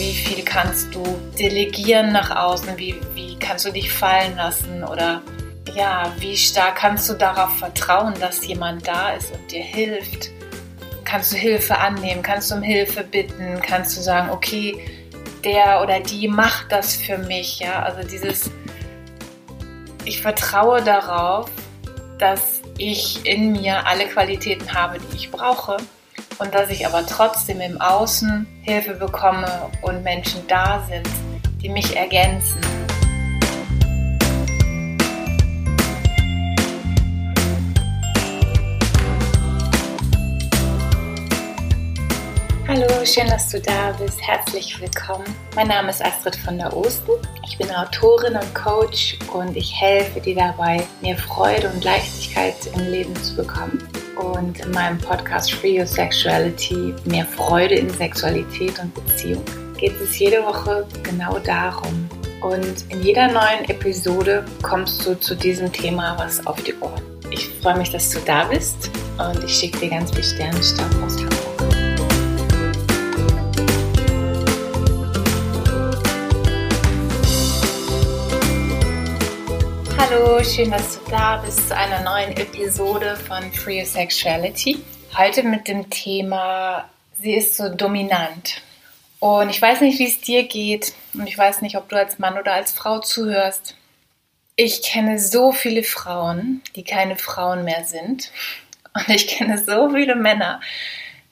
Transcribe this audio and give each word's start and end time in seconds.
wie 0.00 0.14
viel 0.14 0.42
kannst 0.42 0.94
du 0.94 1.02
delegieren 1.38 2.10
nach 2.10 2.34
außen, 2.34 2.78
wie, 2.78 2.98
wie 3.14 3.38
kannst 3.38 3.66
du 3.66 3.70
dich 3.70 3.92
fallen 3.92 4.34
lassen? 4.34 4.82
Oder 4.82 5.20
ja, 5.74 6.10
wie 6.18 6.38
stark 6.38 6.76
kannst 6.76 7.10
du 7.10 7.14
darauf 7.14 7.58
vertrauen, 7.58 8.14
dass 8.18 8.46
jemand 8.46 8.88
da 8.88 9.10
ist 9.10 9.30
und 9.30 9.52
dir 9.52 9.62
hilft. 9.62 10.30
Kannst 11.04 11.32
du 11.32 11.36
Hilfe 11.36 11.76
annehmen, 11.76 12.22
kannst 12.22 12.50
du 12.50 12.54
um 12.54 12.62
Hilfe 12.62 13.04
bitten, 13.04 13.60
kannst 13.60 13.94
du 13.94 14.00
sagen, 14.00 14.30
okay, 14.30 14.78
der 15.44 15.82
oder 15.82 16.00
die 16.00 16.28
macht 16.28 16.72
das 16.72 16.96
für 16.96 17.18
mich, 17.18 17.58
ja, 17.58 17.82
also 17.82 18.08
dieses, 18.08 18.50
ich 20.06 20.22
vertraue 20.22 20.82
darauf, 20.82 21.50
dass 22.18 22.62
ich 22.78 23.26
in 23.26 23.52
mir 23.52 23.86
alle 23.86 24.06
Qualitäten 24.06 24.72
habe, 24.72 24.98
die 24.98 25.16
ich 25.16 25.30
brauche 25.30 25.76
und 26.38 26.54
dass 26.54 26.70
ich 26.70 26.86
aber 26.86 27.06
trotzdem 27.06 27.60
im 27.60 27.80
Außen 27.80 28.46
Hilfe 28.62 28.94
bekomme 28.94 29.70
und 29.82 30.02
Menschen 30.02 30.46
da 30.48 30.84
sind, 30.88 31.08
die 31.62 31.68
mich 31.68 31.96
ergänzen. 31.96 32.60
Hallo, 42.68 43.04
schön, 43.04 43.26
dass 43.26 43.50
du 43.50 43.60
da 43.60 43.90
bist. 43.98 44.22
Herzlich 44.22 44.80
willkommen. 44.80 45.24
Mein 45.56 45.66
Name 45.66 45.90
ist 45.90 46.04
Astrid 46.04 46.36
von 46.36 46.56
der 46.56 46.74
Osten. 46.76 47.10
Ich 47.44 47.58
bin 47.58 47.68
Autorin 47.68 48.36
und 48.36 48.54
Coach 48.54 49.18
und 49.32 49.56
ich 49.56 49.74
helfe 49.80 50.20
dir 50.20 50.36
dabei, 50.36 50.86
mehr 51.02 51.18
Freude 51.18 51.68
und 51.68 51.82
Leichtigkeit 51.82 52.54
im 52.74 52.88
Leben 52.88 53.16
zu 53.16 53.34
bekommen 53.34 53.82
und 54.20 54.60
in 54.60 54.70
meinem 54.72 54.98
Podcast 54.98 55.52
Free 55.54 55.78
Your 55.78 55.86
Sexuality, 55.86 56.94
mehr 57.04 57.24
Freude 57.24 57.74
in 57.76 57.90
Sexualität 57.90 58.78
und 58.78 58.94
Beziehung, 58.94 59.44
geht 59.76 60.00
es 60.00 60.18
jede 60.18 60.44
Woche 60.44 60.86
genau 61.02 61.38
darum. 61.38 62.08
Und 62.42 62.84
in 62.88 63.02
jeder 63.02 63.28
neuen 63.28 63.68
Episode 63.68 64.44
kommst 64.62 65.06
du 65.06 65.18
zu 65.18 65.34
diesem 65.34 65.72
Thema 65.72 66.16
was 66.18 66.46
auf 66.46 66.62
die 66.62 66.74
Ohren. 66.80 67.02
Ich 67.30 67.48
freue 67.62 67.76
mich, 67.76 67.90
dass 67.90 68.10
du 68.10 68.18
da 68.20 68.44
bist 68.44 68.90
und 69.18 69.44
ich 69.44 69.54
schicke 69.54 69.78
dir 69.78 69.90
ganz 69.90 70.10
viel 70.12 70.24
Sternenstaub 70.24 70.90
aus 71.04 71.16
Hamburg. 71.16 71.39
Hallo, 80.10 80.42
schön, 80.42 80.72
dass 80.72 80.98
du 80.98 81.08
da 81.08 81.36
bist 81.36 81.68
zu 81.68 81.76
einer 81.76 82.00
neuen 82.00 82.36
Episode 82.36 83.14
von 83.14 83.52
Free 83.52 83.78
Your 83.78 83.86
Sexuality. 83.86 84.82
Heute 85.16 85.44
mit 85.44 85.68
dem 85.68 85.88
Thema, 85.88 86.90
sie 87.20 87.34
ist 87.34 87.56
so 87.56 87.68
dominant. 87.68 88.60
Und 89.20 89.50
ich 89.50 89.62
weiß 89.62 89.82
nicht, 89.82 90.00
wie 90.00 90.08
es 90.08 90.20
dir 90.20 90.48
geht 90.48 90.94
und 91.14 91.28
ich 91.28 91.38
weiß 91.38 91.62
nicht, 91.62 91.76
ob 91.76 91.88
du 91.88 91.96
als 91.96 92.18
Mann 92.18 92.36
oder 92.36 92.54
als 92.54 92.72
Frau 92.72 92.98
zuhörst. 92.98 93.76
Ich 94.56 94.82
kenne 94.82 95.20
so 95.20 95.52
viele 95.52 95.84
Frauen, 95.84 96.60
die 96.74 96.82
keine 96.82 97.14
Frauen 97.14 97.62
mehr 97.62 97.84
sind. 97.84 98.32
Und 98.92 99.08
ich 99.10 99.28
kenne 99.28 99.62
so 99.64 99.90
viele 99.90 100.16
Männer, 100.16 100.60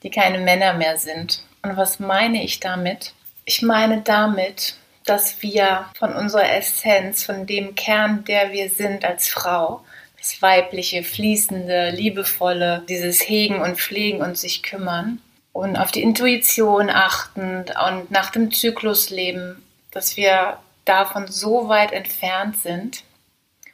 die 0.05 0.11
keine 0.11 0.39
Männer 0.39 0.75
mehr 0.75 0.99
sind. 0.99 1.43
Und 1.63 1.77
was 1.77 1.99
meine 1.99 2.45
ich 2.45 2.61
damit? 2.61 3.13
Ich 3.45 3.61
meine 3.61 4.03
damit, 4.03 4.77
dass 5.09 5.43
wir 5.43 5.87
von 5.99 6.15
unserer 6.15 6.53
Essenz, 6.53 7.25
von 7.25 7.47
dem 7.47 7.75
Kern, 7.75 8.25
der 8.25 8.53
wir 8.53 8.69
sind 8.69 9.05
als 9.05 9.29
Frau, 9.29 9.85
das 10.19 10.43
weibliche, 10.43 11.03
fließende, 11.03 11.91
liebevolle, 11.91 12.85
dieses 12.89 13.21
Hegen 13.29 13.61
und 13.61 13.79
Pflegen 13.79 14.21
und 14.21 14.37
sich 14.37 14.63
kümmern 14.63 15.21
und 15.53 15.77
auf 15.77 15.91
die 15.93 16.03
Intuition 16.03 16.91
achten 16.91 17.65
und 17.89 18.11
nach 18.11 18.31
dem 18.31 18.53
Zyklus 18.53 19.11
leben, 19.11 19.63
dass 19.91 20.17
wir 20.17 20.59
davon 20.85 21.29
so 21.29 21.69
weit 21.69 21.93
entfernt 21.93 22.57
sind 22.59 23.05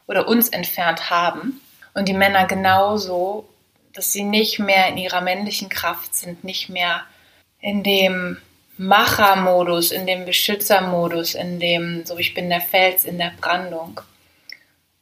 oder 0.06 0.28
uns 0.28 0.48
entfernt 0.50 1.10
haben 1.10 1.60
und 1.94 2.08
die 2.08 2.14
Männer 2.14 2.46
genauso, 2.46 3.48
dass 3.92 4.12
sie 4.12 4.24
nicht 4.24 4.58
mehr 4.58 4.88
in 4.88 4.98
ihrer 4.98 5.20
männlichen 5.20 5.68
Kraft 5.68 6.14
sind, 6.14 6.44
nicht 6.44 6.68
mehr 6.68 7.02
in 7.60 7.82
dem 7.82 8.36
Machermodus, 8.76 9.92
in 9.92 10.06
dem 10.06 10.24
Beschützermodus, 10.24 11.34
in 11.34 11.60
dem, 11.60 12.04
so 12.04 12.18
ich 12.18 12.34
bin 12.34 12.48
der 12.48 12.60
Fels 12.60 13.04
in 13.04 13.18
der 13.18 13.32
Brandung. 13.40 14.00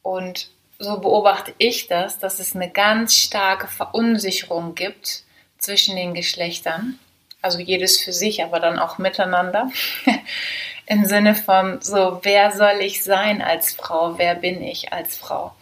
Und 0.01 0.49
so 0.79 0.99
beobachte 0.99 1.53
ich 1.57 1.87
das, 1.87 2.19
dass 2.19 2.39
es 2.39 2.55
eine 2.55 2.69
ganz 2.69 3.15
starke 3.15 3.67
Verunsicherung 3.67 4.75
gibt 4.75 5.23
zwischen 5.57 5.95
den 5.95 6.13
Geschlechtern. 6.13 6.99
Also 7.41 7.59
jedes 7.59 7.99
für 7.99 8.13
sich, 8.13 8.43
aber 8.43 8.59
dann 8.59 8.79
auch 8.79 8.97
miteinander. 8.97 9.69
Im 10.85 11.05
Sinne 11.05 11.35
von 11.35 11.81
so, 11.81 12.19
wer 12.23 12.51
soll 12.51 12.79
ich 12.81 13.03
sein 13.03 13.41
als 13.41 13.73
Frau? 13.73 14.17
Wer 14.17 14.35
bin 14.35 14.61
ich 14.61 14.93
als 14.93 15.15
Frau? 15.17 15.53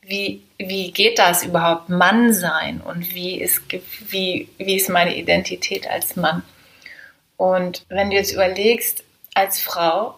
Wie, 0.00 0.42
wie 0.58 0.90
geht 0.90 1.18
das 1.18 1.44
überhaupt, 1.44 1.88
Mann 1.88 2.32
sein? 2.32 2.80
Und 2.80 3.14
wie 3.14 3.40
ist, 3.40 3.62
wie, 4.08 4.48
wie 4.58 4.76
ist 4.76 4.88
meine 4.88 5.16
Identität 5.16 5.88
als 5.88 6.16
Mann? 6.16 6.42
Und 7.36 7.84
wenn 7.88 8.10
du 8.10 8.16
jetzt 8.16 8.32
überlegst, 8.32 9.04
als 9.34 9.60
Frau, 9.60 10.16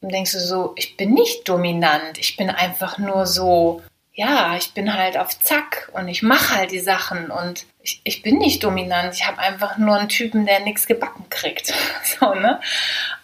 dann 0.00 0.10
denkst 0.10 0.32
du 0.32 0.40
so, 0.40 0.72
ich 0.76 0.96
bin 0.96 1.14
nicht 1.14 1.48
dominant, 1.48 2.18
ich 2.18 2.36
bin 2.36 2.50
einfach 2.50 2.98
nur 2.98 3.26
so, 3.26 3.82
ja, 4.14 4.56
ich 4.56 4.74
bin 4.74 4.92
halt 4.92 5.16
auf 5.16 5.38
Zack 5.40 5.90
und 5.94 6.08
ich 6.08 6.22
mache 6.22 6.56
halt 6.56 6.70
die 6.70 6.80
Sachen 6.80 7.30
und 7.30 7.66
ich, 7.82 8.00
ich 8.04 8.22
bin 8.22 8.38
nicht 8.38 8.62
dominant, 8.62 9.14
ich 9.14 9.26
habe 9.26 9.38
einfach 9.38 9.78
nur 9.78 9.96
einen 9.96 10.08
Typen, 10.08 10.44
der 10.44 10.60
nichts 10.60 10.86
gebacken 10.86 11.26
kriegt. 11.30 11.72
So, 12.04 12.34
ne? 12.34 12.60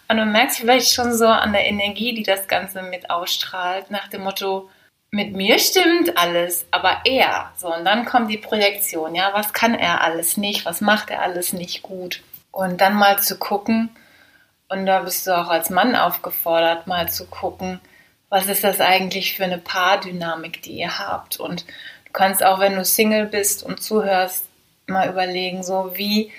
Und 0.07 0.17
du 0.17 0.25
merkst 0.25 0.57
vielleicht 0.57 0.91
schon 0.91 1.15
so 1.15 1.27
an 1.27 1.53
der 1.53 1.65
Energie, 1.67 2.13
die 2.13 2.23
das 2.23 2.47
Ganze 2.47 2.81
mit 2.81 3.09
ausstrahlt, 3.11 3.91
nach 3.91 4.07
dem 4.07 4.23
Motto, 4.23 4.69
mit 5.11 5.33
mir 5.33 5.59
stimmt 5.59 6.17
alles, 6.17 6.65
aber 6.71 7.01
er. 7.05 7.51
So, 7.57 7.73
und 7.73 7.85
dann 7.85 8.05
kommt 8.05 8.29
die 8.31 8.37
Projektion, 8.37 9.15
ja, 9.15 9.31
was 9.33 9.53
kann 9.53 9.75
er 9.75 10.01
alles 10.01 10.37
nicht, 10.37 10.65
was 10.65 10.81
macht 10.81 11.09
er 11.09 11.21
alles 11.21 11.53
nicht 11.53 11.81
gut. 11.81 12.21
Und 12.51 12.81
dann 12.81 12.95
mal 12.95 13.19
zu 13.19 13.37
gucken, 13.37 13.89
und 14.69 14.85
da 14.85 14.99
bist 14.99 15.25
du 15.25 15.35
auch 15.35 15.47
als 15.49 15.69
Mann 15.69 15.95
aufgefordert, 15.95 16.87
mal 16.87 17.09
zu 17.09 17.25
gucken, 17.25 17.79
was 18.29 18.47
ist 18.47 18.63
das 18.63 18.79
eigentlich 18.79 19.35
für 19.35 19.43
eine 19.43 19.57
Paardynamik, 19.57 20.61
die 20.61 20.73
ihr 20.73 20.99
habt. 20.99 21.39
Und 21.39 21.65
du 22.05 22.11
kannst 22.13 22.43
auch, 22.43 22.59
wenn 22.59 22.75
du 22.75 22.85
Single 22.85 23.25
bist 23.25 23.63
und 23.63 23.81
zuhörst, 23.81 24.45
mal 24.85 25.09
überlegen, 25.09 25.63
so 25.63 25.91
wie, 25.95 26.31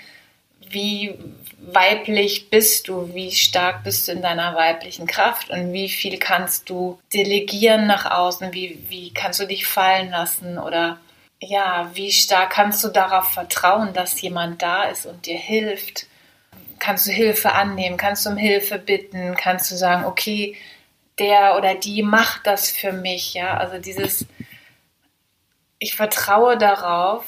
wie 0.69 1.17
weiblich 1.59 2.49
bist 2.49 2.87
du, 2.87 3.13
wie 3.13 3.31
stark 3.31 3.83
bist 3.83 4.07
du 4.07 4.13
in 4.13 4.21
deiner 4.21 4.55
weiblichen 4.55 5.07
Kraft? 5.07 5.49
Und 5.49 5.73
wie 5.73 5.89
viel 5.89 6.17
kannst 6.17 6.69
du 6.69 6.99
delegieren 7.13 7.87
nach 7.87 8.09
außen, 8.09 8.53
wie, 8.53 8.79
wie 8.89 9.13
kannst 9.13 9.39
du 9.39 9.45
dich 9.45 9.65
fallen 9.65 10.11
lassen? 10.11 10.57
Oder 10.57 10.99
ja, 11.41 11.89
wie 11.95 12.11
stark 12.11 12.51
kannst 12.51 12.83
du 12.83 12.89
darauf 12.89 13.33
vertrauen, 13.33 13.93
dass 13.93 14.21
jemand 14.21 14.61
da 14.61 14.83
ist 14.83 15.07
und 15.07 15.25
dir 15.25 15.37
hilft? 15.37 16.05
Kannst 16.77 17.07
du 17.07 17.11
Hilfe 17.11 17.51
annehmen? 17.53 17.97
Kannst 17.97 18.25
du 18.25 18.29
um 18.29 18.37
Hilfe 18.37 18.77
bitten? 18.77 19.35
Kannst 19.35 19.69
du 19.71 19.75
sagen, 19.75 20.05
okay, 20.05 20.55
der 21.17 21.57
oder 21.57 21.75
die 21.75 22.03
macht 22.03 22.45
das 22.45 22.69
für 22.69 22.91
mich? 22.91 23.33
Ja, 23.33 23.57
also 23.57 23.79
dieses, 23.79 24.27
ich 25.79 25.95
vertraue 25.95 26.57
darauf, 26.57 27.25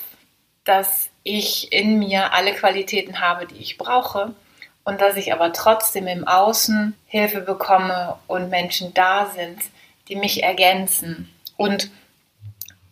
dass 0.63 1.09
ich 1.24 1.74
in 1.74 1.97
mir 1.97 2.34
alle 2.34 2.53
Qualitäten 2.53 3.19
habe, 3.19 3.47
die 3.47 3.57
ich 3.57 3.78
brauche 3.78 4.35
und 4.84 5.01
dass 5.01 5.18
ich 5.18 5.34
aber 5.34 5.53
trotzdem 5.53 6.07
im 6.07 6.28
Außen 6.28 6.95
Hilfe 7.07 7.41
bekomme 7.41 8.19
und 8.28 8.50
Menschen 8.50 8.94
da 8.94 9.25
sind, 9.25 9.59
die 10.07 10.16
mich 10.16 10.44
ergänzen. 10.44 11.34
Und 11.57 11.90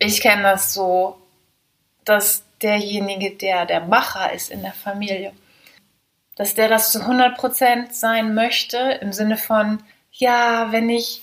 ich 0.08 0.22
kenne 0.22 0.44
das 0.44 0.74
so, 0.74 1.18
dass 2.06 2.44
derjenige, 2.62 3.32
der 3.32 3.66
der 3.66 3.82
Macher 3.82 4.34
ist 4.34 4.50
in 4.50 4.62
der 4.64 4.74
Familie, 4.74 5.34
dass 6.36 6.56
der 6.56 6.70
das 6.70 6.92
zu 6.92 7.00
100% 7.00 7.92
sein 7.92 8.34
möchte, 8.34 8.78
im 9.02 9.14
Sinne 9.14 9.38
von, 9.38 9.84
ja, 10.12 10.72
wenn 10.72 10.90
ich, 10.90 11.22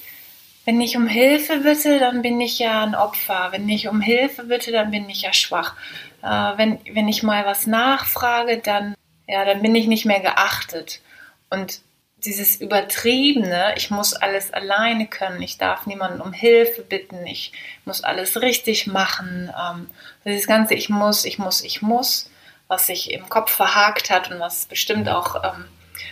wenn 0.65 0.81
ich 0.81 0.97
um 0.97 1.09
Hilfe 1.09 1.59
bitte, 1.59 1.99
dann 1.99 2.23
bin 2.23 2.41
ich 2.41 2.59
ja 2.59 2.85
ein 2.85 2.95
Opfer. 2.95 3.49
Wenn 3.51 3.69
ich 3.69 3.89
um 3.89 4.01
Hilfe 4.01 4.45
bitte, 4.45 4.71
dann 4.71 4.91
bin 4.91 5.09
ich 5.09 5.23
ja 5.23 5.33
schwach. 5.33 5.75
Äh, 6.23 6.57
wenn, 6.57 6.79
wenn 6.93 7.09
ich 7.09 7.23
mal 7.23 7.45
was 7.47 7.67
nachfrage, 7.67 8.59
dann, 8.59 8.95
ja, 9.27 9.45
dann 9.45 9.63
bin 9.63 9.75
ich 9.75 9.89
nicht 9.89 10.05
mehr 10.05 10.21
geachtet. 10.21 11.01
Und 11.51 11.81
dieses 12.25 12.61
Übertriebene, 12.61 13.75
ich 13.77 13.91
muss 13.91 14.15
alles 14.15 14.53
alleine 14.53 15.07
können, 15.07 15.41
ich 15.41 15.59
darf 15.59 15.87
niemanden 15.87 16.21
um 16.21 16.33
Hilfe 16.33 16.83
bitten, 16.83 17.27
ich 17.27 17.53
muss 17.85 18.03
alles 18.03 18.41
richtig 18.41 18.87
machen, 18.87 19.53
ähm, 19.57 19.89
dieses 20.25 20.47
ganze 20.47 20.75
Ich 20.75 20.89
muss, 20.89 21.25
ich 21.25 21.39
muss, 21.39 21.63
ich 21.63 21.81
muss, 21.81 22.31
was 22.67 22.87
sich 22.87 23.13
im 23.13 23.29
Kopf 23.29 23.53
verhakt 23.53 24.11
hat 24.11 24.31
und 24.31 24.41
was 24.41 24.67
bestimmt 24.67 25.09
auch 25.09 25.43
ähm, 25.45 25.65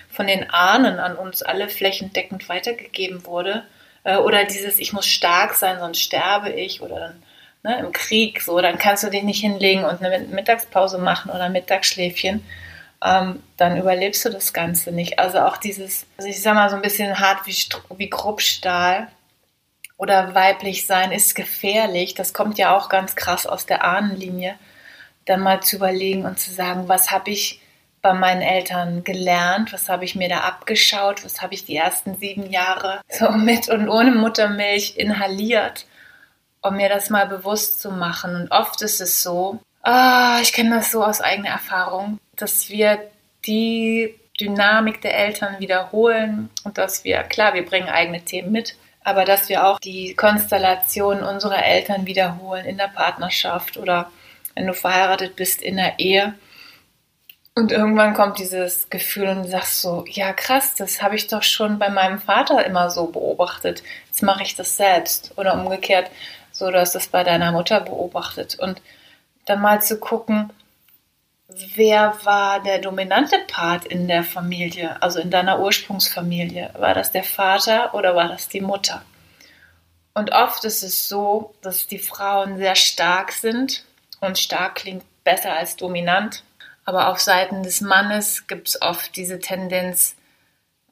von 0.08 0.26
den 0.26 0.48
Ahnen 0.50 0.98
an 0.98 1.16
uns 1.16 1.42
alle 1.42 1.68
flächendeckend 1.68 2.48
weitergegeben 2.48 3.26
wurde, 3.26 3.64
äh, 4.04 4.16
oder 4.16 4.44
dieses 4.44 4.78
Ich 4.78 4.92
muss 4.92 5.06
stark 5.06 5.54
sein, 5.54 5.78
sonst 5.80 6.00
sterbe 6.00 6.50
ich, 6.50 6.80
oder 6.80 7.00
dann 7.00 7.22
ne, 7.64 7.80
im 7.80 7.92
Krieg, 7.92 8.40
so, 8.40 8.60
dann 8.60 8.78
kannst 8.78 9.02
du 9.02 9.10
dich 9.10 9.24
nicht 9.24 9.40
hinlegen 9.40 9.84
und 9.84 10.02
eine 10.02 10.20
Mittagspause 10.26 10.98
machen 10.98 11.30
oder 11.32 11.48
Mittagsschläfchen 11.48 12.44
ähm, 13.04 13.42
dann 13.56 13.76
überlebst 13.76 14.24
du 14.24 14.30
das 14.30 14.52
Ganze 14.52 14.92
nicht. 14.92 15.18
Also 15.18 15.40
auch 15.40 15.56
dieses, 15.56 16.06
also 16.16 16.28
ich 16.28 16.42
sag 16.42 16.54
mal 16.54 16.70
so 16.70 16.76
ein 16.76 16.82
bisschen 16.82 17.18
hart 17.18 17.46
wie, 17.46 17.56
wie 17.96 18.10
Kruppstahl 18.10 19.08
oder 19.96 20.34
weiblich 20.34 20.86
sein 20.86 21.12
ist 21.12 21.34
gefährlich. 21.34 22.14
Das 22.14 22.32
kommt 22.34 22.58
ja 22.58 22.76
auch 22.76 22.88
ganz 22.88 23.16
krass 23.16 23.46
aus 23.46 23.66
der 23.66 23.84
Ahnenlinie. 23.84 24.56
Dann 25.24 25.40
mal 25.40 25.60
zu 25.60 25.76
überlegen 25.76 26.24
und 26.24 26.38
zu 26.38 26.52
sagen, 26.52 26.88
was 26.88 27.10
habe 27.10 27.30
ich 27.30 27.60
bei 28.02 28.12
meinen 28.12 28.42
Eltern 28.42 29.02
gelernt, 29.02 29.72
was 29.72 29.88
habe 29.88 30.04
ich 30.04 30.14
mir 30.14 30.28
da 30.28 30.40
abgeschaut, 30.40 31.24
was 31.24 31.42
habe 31.42 31.54
ich 31.54 31.64
die 31.64 31.76
ersten 31.76 32.16
sieben 32.18 32.48
Jahre 32.50 33.00
so 33.08 33.30
mit 33.32 33.68
und 33.68 33.88
ohne 33.88 34.12
Muttermilch 34.12 34.96
inhaliert, 34.96 35.86
um 36.62 36.76
mir 36.76 36.88
das 36.88 37.10
mal 37.10 37.26
bewusst 37.26 37.80
zu 37.80 37.90
machen. 37.90 38.36
Und 38.36 38.52
oft 38.52 38.80
ist 38.82 39.00
es 39.00 39.22
so, 39.22 39.58
ah, 39.86 40.40
ich 40.42 40.52
kenne 40.52 40.76
das 40.76 40.90
so 40.90 41.04
aus 41.04 41.20
eigener 41.20 41.50
Erfahrung, 41.50 42.18
dass 42.34 42.68
wir 42.68 42.98
die 43.46 44.14
Dynamik 44.40 45.00
der 45.00 45.16
Eltern 45.16 45.60
wiederholen 45.60 46.50
und 46.64 46.76
dass 46.76 47.04
wir, 47.04 47.22
klar, 47.22 47.54
wir 47.54 47.64
bringen 47.64 47.88
eigene 47.88 48.20
Themen 48.22 48.52
mit, 48.52 48.76
aber 49.04 49.24
dass 49.24 49.48
wir 49.48 49.66
auch 49.66 49.78
die 49.78 50.14
Konstellation 50.14 51.22
unserer 51.22 51.64
Eltern 51.64 52.06
wiederholen 52.06 52.66
in 52.66 52.76
der 52.76 52.88
Partnerschaft 52.88 53.76
oder 53.76 54.10
wenn 54.54 54.66
du 54.66 54.74
verheiratet 54.74 55.36
bist 55.36 55.62
in 55.62 55.76
der 55.76 55.98
Ehe. 55.98 56.34
Und 57.54 57.72
irgendwann 57.72 58.12
kommt 58.12 58.38
dieses 58.38 58.90
Gefühl 58.90 59.28
und 59.28 59.44
du 59.44 59.48
sagst 59.48 59.80
so, 59.80 60.04
ja 60.08 60.32
krass, 60.32 60.74
das 60.74 61.00
habe 61.00 61.16
ich 61.16 61.28
doch 61.28 61.42
schon 61.42 61.78
bei 61.78 61.88
meinem 61.88 62.18
Vater 62.18 62.66
immer 62.66 62.90
so 62.90 63.06
beobachtet. 63.06 63.82
Jetzt 64.08 64.22
mache 64.22 64.42
ich 64.42 64.56
das 64.56 64.76
selbst. 64.76 65.32
Oder 65.36 65.54
umgekehrt, 65.54 66.10
so 66.52 66.70
du 66.70 66.78
hast 66.78 66.94
das 66.94 67.06
bei 67.06 67.24
deiner 67.24 67.52
Mutter 67.52 67.80
beobachtet. 67.80 68.58
Und 68.58 68.82
dann 69.46 69.60
mal 69.60 69.80
zu 69.80 69.98
gucken, 69.98 70.52
wer 71.48 72.14
war 72.24 72.62
der 72.62 72.80
dominante 72.80 73.38
Part 73.48 73.86
in 73.86 74.08
der 74.08 74.22
Familie, 74.22 75.00
also 75.00 75.20
in 75.20 75.30
deiner 75.30 75.60
Ursprungsfamilie? 75.60 76.70
War 76.74 76.94
das 76.94 77.12
der 77.12 77.24
Vater 77.24 77.94
oder 77.94 78.14
war 78.14 78.28
das 78.28 78.48
die 78.48 78.60
Mutter? 78.60 79.02
Und 80.12 80.32
oft 80.32 80.64
ist 80.64 80.82
es 80.82 81.08
so, 81.08 81.54
dass 81.62 81.86
die 81.86 81.98
Frauen 81.98 82.56
sehr 82.56 82.74
stark 82.74 83.32
sind 83.32 83.84
und 84.20 84.38
stark 84.38 84.76
klingt 84.76 85.04
besser 85.24 85.54
als 85.54 85.76
dominant. 85.76 86.42
Aber 86.84 87.08
auf 87.08 87.20
Seiten 87.20 87.62
des 87.62 87.80
Mannes 87.80 88.46
gibt 88.46 88.68
es 88.68 88.80
oft 88.80 89.16
diese 89.16 89.40
Tendenz, 89.40 90.16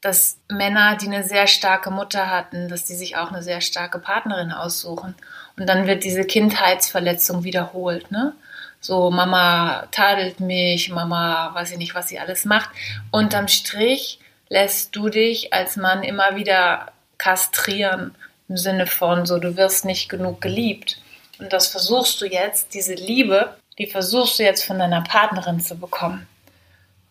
dass 0.00 0.38
Männer, 0.48 0.96
die 0.96 1.06
eine 1.06 1.24
sehr 1.24 1.46
starke 1.46 1.90
Mutter 1.90 2.28
hatten, 2.28 2.68
dass 2.68 2.84
die 2.84 2.94
sich 2.94 3.16
auch 3.16 3.32
eine 3.32 3.42
sehr 3.42 3.62
starke 3.62 3.98
Partnerin 3.98 4.52
aussuchen. 4.52 5.14
Und 5.56 5.66
dann 5.66 5.86
wird 5.86 6.04
diese 6.04 6.24
Kindheitsverletzung 6.24 7.44
wiederholt. 7.44 8.10
Ne? 8.10 8.34
So, 8.84 9.10
Mama 9.10 9.88
tadelt 9.92 10.40
mich, 10.40 10.90
Mama 10.90 11.54
weiß 11.54 11.70
ich 11.70 11.78
nicht, 11.78 11.94
was 11.94 12.08
sie 12.08 12.18
alles 12.18 12.44
macht. 12.44 12.68
Unterm 13.10 13.48
Strich 13.48 14.18
lässt 14.50 14.94
du 14.94 15.08
dich 15.08 15.54
als 15.54 15.76
Mann 15.76 16.02
immer 16.02 16.36
wieder 16.36 16.92
kastrieren 17.16 18.14
im 18.46 18.58
Sinne 18.58 18.86
von 18.86 19.24
so, 19.24 19.38
du 19.38 19.56
wirst 19.56 19.86
nicht 19.86 20.10
genug 20.10 20.42
geliebt. 20.42 21.00
Und 21.38 21.54
das 21.54 21.68
versuchst 21.68 22.20
du 22.20 22.26
jetzt, 22.26 22.74
diese 22.74 22.92
Liebe, 22.92 23.56
die 23.78 23.86
versuchst 23.86 24.38
du 24.38 24.42
jetzt 24.42 24.66
von 24.66 24.78
deiner 24.78 25.00
Partnerin 25.00 25.60
zu 25.60 25.76
bekommen. 25.78 26.28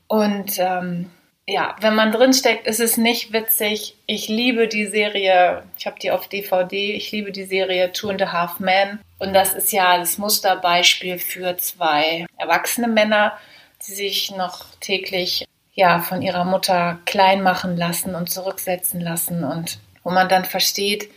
Und 0.05 0.59
ähm, 0.59 1.09
ja, 1.45 1.75
wenn 1.81 1.95
man 1.95 2.12
drinsteckt, 2.12 2.68
ist 2.68 2.80
es 2.80 2.98
nicht 2.98 3.34
witzig. 3.34 3.95
Ich 4.06 4.30
liebe 4.30 4.68
die 4.68 4.86
Serie, 4.86 5.63
ich 5.78 5.86
habe 5.86 6.00
die 6.00 6.12
auf 6.12 6.28
DVD, 6.28 6.94
ich 6.94 7.12
liebe 7.12 7.31
die 7.31 7.44
Serie 7.44 7.92
Two 7.92 8.10
and 8.10 8.22
a 8.22 8.31
Half 8.31 8.60
Men. 8.60 9.00
Und 9.19 9.34
das 9.34 9.54
ist 9.54 9.72
ja 9.74 9.98
das 9.98 10.18
Musterbeispiel 10.18 11.19
für 11.19 11.57
zwei 11.57 12.25
erwachsene 12.38 12.88
Männer, 12.88 13.38
die 13.86 13.92
sich 13.94 14.31
noch 14.31 14.66
täglich 14.80 15.45
ja 15.74 16.00
von 16.00 16.22
ihrer 16.22 16.45
Mutter 16.45 17.00
klein 17.06 17.42
machen 17.42 17.75
lassen 17.75 18.16
und 18.16 18.30
zurücksetzen 18.30 19.01
lassen 19.01 19.44
und 19.44 19.80
wo 20.04 20.12
man 20.12 20.30
dann 20.30 20.45
versteht, 20.45 21.10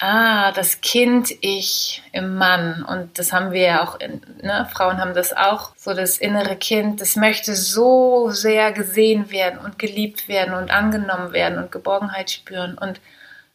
ah, 0.00 0.52
das 0.52 0.80
Kind-Ich 0.80 2.02
im 2.12 2.36
Mann. 2.36 2.84
Und 2.84 3.18
das 3.18 3.32
haben 3.32 3.52
wir 3.52 3.62
ja 3.62 3.84
auch, 3.84 3.98
in, 4.00 4.20
ne? 4.42 4.68
Frauen 4.72 4.98
haben 4.98 5.14
das 5.14 5.36
auch, 5.36 5.72
so 5.76 5.94
das 5.94 6.18
innere 6.18 6.56
Kind, 6.56 7.00
das 7.00 7.16
möchte 7.16 7.54
so 7.54 8.30
sehr 8.30 8.72
gesehen 8.72 9.30
werden 9.30 9.58
und 9.58 9.78
geliebt 9.78 10.28
werden 10.28 10.54
und 10.54 10.70
angenommen 10.70 11.32
werden 11.32 11.58
und 11.58 11.72
Geborgenheit 11.72 12.30
spüren. 12.30 12.76
Und 12.78 13.00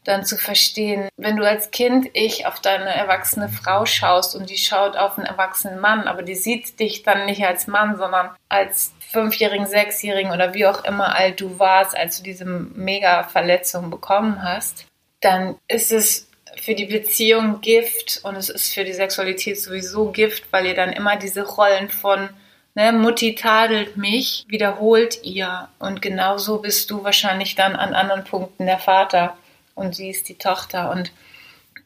dann 0.05 0.25
zu 0.25 0.37
verstehen, 0.37 1.09
wenn 1.17 1.35
du 1.35 1.45
als 1.45 1.71
Kind 1.71 2.07
ich 2.13 2.45
auf 2.45 2.59
deine 2.61 2.95
erwachsene 2.95 3.49
Frau 3.49 3.85
schaust 3.85 4.35
und 4.35 4.49
die 4.49 4.57
schaut 4.57 4.95
auf 4.97 5.17
einen 5.17 5.27
erwachsenen 5.27 5.79
Mann, 5.79 6.07
aber 6.07 6.23
die 6.23 6.35
sieht 6.35 6.79
dich 6.79 7.03
dann 7.03 7.25
nicht 7.25 7.45
als 7.45 7.67
Mann, 7.67 7.97
sondern 7.97 8.31
als 8.47 8.93
Fünfjährigen, 9.11 9.67
Sechsjährigen 9.67 10.31
oder 10.31 10.53
wie 10.53 10.65
auch 10.65 10.83
immer 10.85 11.15
alt 11.15 11.41
du 11.41 11.59
warst, 11.59 11.97
als 11.97 12.17
du 12.17 12.23
diese 12.23 12.45
mega 12.45 13.23
Verletzung 13.23 13.89
bekommen 13.89 14.41
hast, 14.41 14.85
dann 15.21 15.57
ist 15.67 15.91
es 15.91 16.28
für 16.61 16.75
die 16.75 16.85
Beziehung 16.85 17.61
Gift 17.61 18.21
und 18.23 18.35
es 18.35 18.49
ist 18.49 18.73
für 18.73 18.83
die 18.83 18.93
Sexualität 18.93 19.61
sowieso 19.61 20.11
Gift, 20.11 20.51
weil 20.51 20.65
ihr 20.65 20.75
dann 20.75 20.93
immer 20.93 21.15
diese 21.17 21.43
Rollen 21.43 21.89
von 21.89 22.29
ne, 22.75 22.91
Mutti 22.91 23.35
tadelt 23.35 23.97
mich, 23.97 24.45
wiederholt 24.47 25.23
ihr. 25.23 25.69
Und 25.79 26.01
genauso 26.01 26.59
bist 26.59 26.89
du 26.91 27.03
wahrscheinlich 27.03 27.55
dann 27.55 27.75
an 27.75 27.93
anderen 27.93 28.23
Punkten 28.23 28.65
der 28.65 28.79
Vater 28.79 29.37
und 29.75 29.95
sie 29.95 30.09
ist 30.09 30.29
die 30.29 30.37
Tochter. 30.37 30.91
Und 30.91 31.11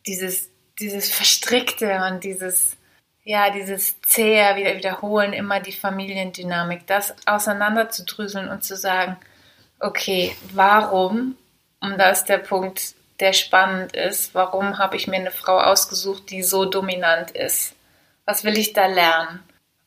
dieses, 0.05 0.49
dieses 0.79 1.11
Verstrickte 1.11 2.01
und 2.09 2.23
dieses, 2.23 2.77
ja, 3.23 3.49
dieses 3.49 4.01
zähe 4.01 4.55
wieder 4.55 4.75
wiederholen, 4.75 5.33
immer 5.33 5.59
die 5.59 5.71
Familiendynamik, 5.71 6.85
das 6.87 7.15
auseinanderzudrüseln 7.25 8.49
und 8.49 8.63
zu 8.63 8.75
sagen, 8.75 9.17
okay, 9.79 10.35
warum, 10.53 11.35
und 11.79 11.97
da 11.97 12.09
ist 12.09 12.25
der 12.25 12.37
Punkt, 12.37 12.95
der 13.23 13.33
spannend 13.33 13.95
ist. 13.95 14.35
Warum 14.35 14.77
habe 14.77 14.95
ich 14.95 15.07
mir 15.07 15.15
eine 15.15 15.31
Frau 15.31 15.57
ausgesucht, 15.57 16.29
die 16.29 16.43
so 16.43 16.65
dominant 16.65 17.31
ist? 17.31 17.73
Was 18.25 18.43
will 18.43 18.57
ich 18.57 18.73
da 18.73 18.85
lernen? 18.85 19.39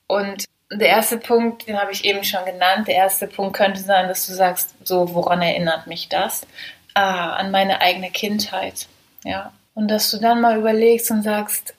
Und 0.08 0.44
der 0.70 0.88
erste 0.88 1.18
Punkt, 1.18 1.68
den 1.68 1.80
habe 1.80 1.92
ich 1.92 2.04
eben 2.04 2.24
schon 2.24 2.44
genannt. 2.44 2.88
Der 2.88 2.96
erste 2.96 3.28
Punkt 3.28 3.56
könnte 3.56 3.80
sein, 3.80 4.08
dass 4.08 4.26
du 4.26 4.32
sagst, 4.32 4.74
so, 4.82 5.14
woran 5.14 5.42
erinnert 5.42 5.86
mich 5.86 6.08
das? 6.08 6.46
Ah, 6.94 7.34
an 7.34 7.50
meine 7.50 7.80
eigene 7.80 8.10
Kindheit. 8.10 8.86
Ja. 9.22 9.52
Und 9.74 9.88
dass 9.88 10.10
du 10.10 10.18
dann 10.18 10.40
mal 10.40 10.58
überlegst 10.58 11.10
und 11.10 11.22
sagst, 11.22 11.74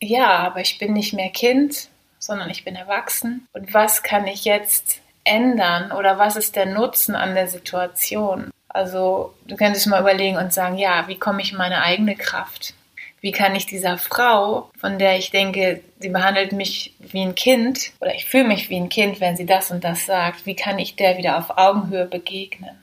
ja, 0.00 0.38
aber 0.38 0.60
ich 0.60 0.78
bin 0.78 0.92
nicht 0.92 1.14
mehr 1.14 1.30
Kind, 1.30 1.88
sondern 2.18 2.50
ich 2.50 2.64
bin 2.64 2.76
erwachsen. 2.76 3.46
Und 3.52 3.72
was 3.72 4.02
kann 4.02 4.26
ich 4.26 4.44
jetzt 4.44 5.00
ändern 5.24 5.92
oder 5.92 6.18
was 6.18 6.36
ist 6.36 6.56
der 6.56 6.66
Nutzen 6.66 7.14
an 7.14 7.34
der 7.34 7.48
Situation? 7.48 8.50
Also 8.76 9.32
du 9.46 9.56
könntest 9.56 9.86
mal 9.86 10.02
überlegen 10.02 10.36
und 10.36 10.52
sagen, 10.52 10.76
ja, 10.76 11.08
wie 11.08 11.16
komme 11.16 11.40
ich 11.40 11.52
in 11.52 11.56
meine 11.56 11.82
eigene 11.82 12.14
Kraft? 12.14 12.74
Wie 13.22 13.32
kann 13.32 13.54
ich 13.54 13.64
dieser 13.64 13.96
Frau, 13.96 14.70
von 14.78 14.98
der 14.98 15.16
ich 15.16 15.30
denke, 15.30 15.80
sie 15.98 16.10
behandelt 16.10 16.52
mich 16.52 16.92
wie 16.98 17.22
ein 17.22 17.34
Kind 17.34 17.92
oder 18.00 18.14
ich 18.14 18.26
fühle 18.26 18.44
mich 18.44 18.68
wie 18.68 18.76
ein 18.76 18.90
Kind, 18.90 19.18
wenn 19.18 19.34
sie 19.34 19.46
das 19.46 19.70
und 19.70 19.82
das 19.82 20.04
sagt, 20.04 20.44
wie 20.44 20.54
kann 20.54 20.78
ich 20.78 20.94
der 20.94 21.16
wieder 21.16 21.38
auf 21.38 21.56
Augenhöhe 21.56 22.04
begegnen? 22.04 22.76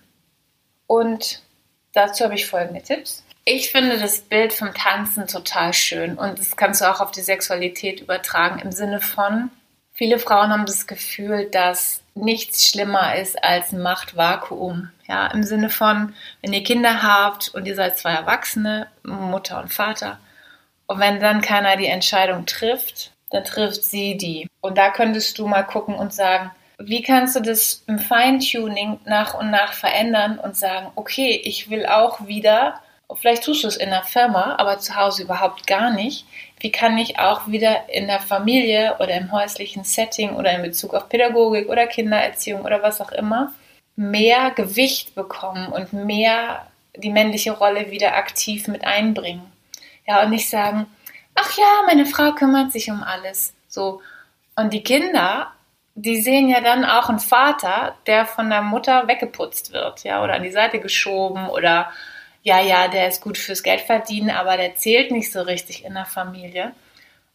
Und 0.87 1.43
dazu 1.91 2.23
habe 2.23 2.33
ich 2.33 2.47
folgende 2.47 2.81
Tipps. 2.81 3.23
Ich 3.45 3.69
finde 3.69 3.99
das 3.99 4.21
Bild 4.21 4.51
vom 4.51 4.73
Tanzen 4.73 5.27
total 5.27 5.73
schön 5.73 6.17
und 6.17 6.39
das 6.39 6.55
kannst 6.57 6.81
du 6.81 6.89
auch 6.89 7.01
auf 7.01 7.11
die 7.11 7.21
Sexualität 7.21 8.01
übertragen 8.01 8.57
im 8.57 8.71
Sinne 8.71 8.99
von, 8.99 9.51
viele 9.93 10.17
Frauen 10.17 10.49
haben 10.49 10.65
das 10.65 10.87
Gefühl, 10.87 11.51
dass 11.51 12.01
nichts 12.15 12.67
schlimmer 12.67 13.15
ist 13.15 13.43
als 13.43 13.71
Machtvakuum. 13.71 14.89
Ja, 15.07 15.27
im 15.27 15.43
Sinne 15.43 15.69
von, 15.69 16.13
wenn 16.41 16.53
ihr 16.53 16.63
Kinder 16.63 17.03
habt 17.03 17.53
und 17.53 17.65
ihr 17.65 17.75
seid 17.75 17.97
zwei 17.97 18.13
Erwachsene, 18.13 18.87
Mutter 19.03 19.59
und 19.59 19.73
Vater, 19.73 20.17
und 20.87 20.99
wenn 20.99 21.19
dann 21.19 21.41
keiner 21.41 21.75
die 21.75 21.87
Entscheidung 21.87 22.45
trifft, 22.45 23.11
dann 23.31 23.43
trifft 23.43 23.83
sie 23.83 24.17
die. 24.17 24.47
Und 24.61 24.77
da 24.77 24.91
könntest 24.91 25.37
du 25.39 25.47
mal 25.47 25.63
gucken 25.63 25.95
und 25.95 26.13
sagen, 26.13 26.51
wie 26.77 27.01
kannst 27.01 27.35
du 27.35 27.39
das 27.39 27.83
im 27.87 27.99
Feintuning 27.99 28.99
nach 29.05 29.33
und 29.33 29.49
nach 29.49 29.73
verändern 29.73 30.39
und 30.39 30.55
sagen, 30.55 30.91
okay, 30.95 31.41
ich 31.43 31.69
will 31.69 31.85
auch 31.85 32.27
wieder, 32.27 32.79
vielleicht 33.15 33.43
tust 33.43 33.63
du 33.63 33.67
es 33.67 33.77
in 33.77 33.89
der 33.89 34.03
Firma, 34.03 34.55
aber 34.57 34.79
zu 34.79 34.95
Hause 34.95 35.23
überhaupt 35.23 35.67
gar 35.67 35.91
nicht, 35.91 36.25
wie 36.59 36.71
kann 36.71 36.97
ich 36.97 37.19
auch 37.19 37.47
wieder 37.47 37.89
in 37.89 38.07
der 38.07 38.19
Familie 38.19 38.95
oder 38.99 39.15
im 39.15 39.31
häuslichen 39.31 39.83
Setting 39.83 40.35
oder 40.35 40.53
in 40.53 40.61
Bezug 40.61 40.93
auf 40.93 41.09
Pädagogik 41.09 41.69
oder 41.69 41.87
Kindererziehung 41.87 42.61
oder 42.61 42.81
was 42.81 43.01
auch 43.01 43.11
immer 43.11 43.53
mehr 43.95 44.51
Gewicht 44.51 45.15
bekommen 45.15 45.67
und 45.67 45.93
mehr 45.93 46.67
die 46.95 47.11
männliche 47.11 47.51
Rolle 47.51 47.91
wieder 47.91 48.15
aktiv 48.15 48.67
mit 48.67 48.83
einbringen. 48.85 49.51
Ja, 50.07 50.23
und 50.23 50.31
nicht 50.31 50.49
sagen, 50.49 50.87
ach 51.35 51.57
ja, 51.57 51.83
meine 51.87 52.05
Frau 52.05 52.31
kümmert 52.33 52.71
sich 52.71 52.89
um 52.91 53.03
alles. 53.03 53.53
So. 53.67 54.01
Und 54.55 54.73
die 54.73 54.83
Kinder, 54.83 55.51
die 55.95 56.21
sehen 56.21 56.49
ja 56.49 56.61
dann 56.61 56.85
auch 56.85 57.09
einen 57.09 57.19
Vater, 57.19 57.95
der 58.07 58.25
von 58.25 58.49
der 58.49 58.61
Mutter 58.61 59.07
weggeputzt 59.07 59.73
wird, 59.73 60.03
ja, 60.03 60.23
oder 60.23 60.33
an 60.33 60.43
die 60.43 60.51
Seite 60.51 60.79
geschoben 60.79 61.47
oder 61.49 61.91
ja, 62.43 62.59
ja, 62.61 62.87
der 62.89 63.07
ist 63.07 63.21
gut 63.21 63.37
fürs 63.37 63.63
Geld 63.63 63.81
verdienen, 63.81 64.29
aber 64.29 64.57
der 64.57 64.75
zählt 64.75 65.11
nicht 65.11 65.31
so 65.31 65.41
richtig 65.41 65.85
in 65.85 65.93
der 65.93 66.05
Familie. 66.05 66.73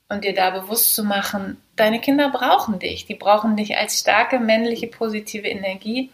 und 0.09 0.25
dir 0.25 0.35
da 0.35 0.51
bewusst 0.51 0.95
zu 0.95 1.05
machen, 1.05 1.61
deine 1.77 2.01
Kinder 2.01 2.31
brauchen 2.31 2.79
dich. 2.79 3.07
Die 3.07 3.15
brauchen 3.15 3.57
dich 3.57 3.77
als 3.77 4.01
starke 4.01 4.39
männliche 4.39 4.87
positive 4.87 5.47
Energie 5.47 6.11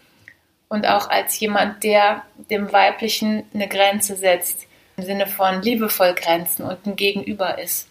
und 0.75 0.85
auch 0.85 1.09
als 1.09 1.39
jemand, 1.39 1.83
der 1.85 2.23
dem 2.51 2.73
Weiblichen 2.73 3.45
eine 3.53 3.69
Grenze 3.69 4.17
setzt, 4.17 4.67
im 4.97 5.05
Sinne 5.05 5.25
von 5.25 5.61
liebevoll 5.61 6.13
Grenzen 6.13 6.63
und 6.63 6.85
ein 6.85 6.97
Gegenüber 6.97 7.57
ist. 7.57 7.87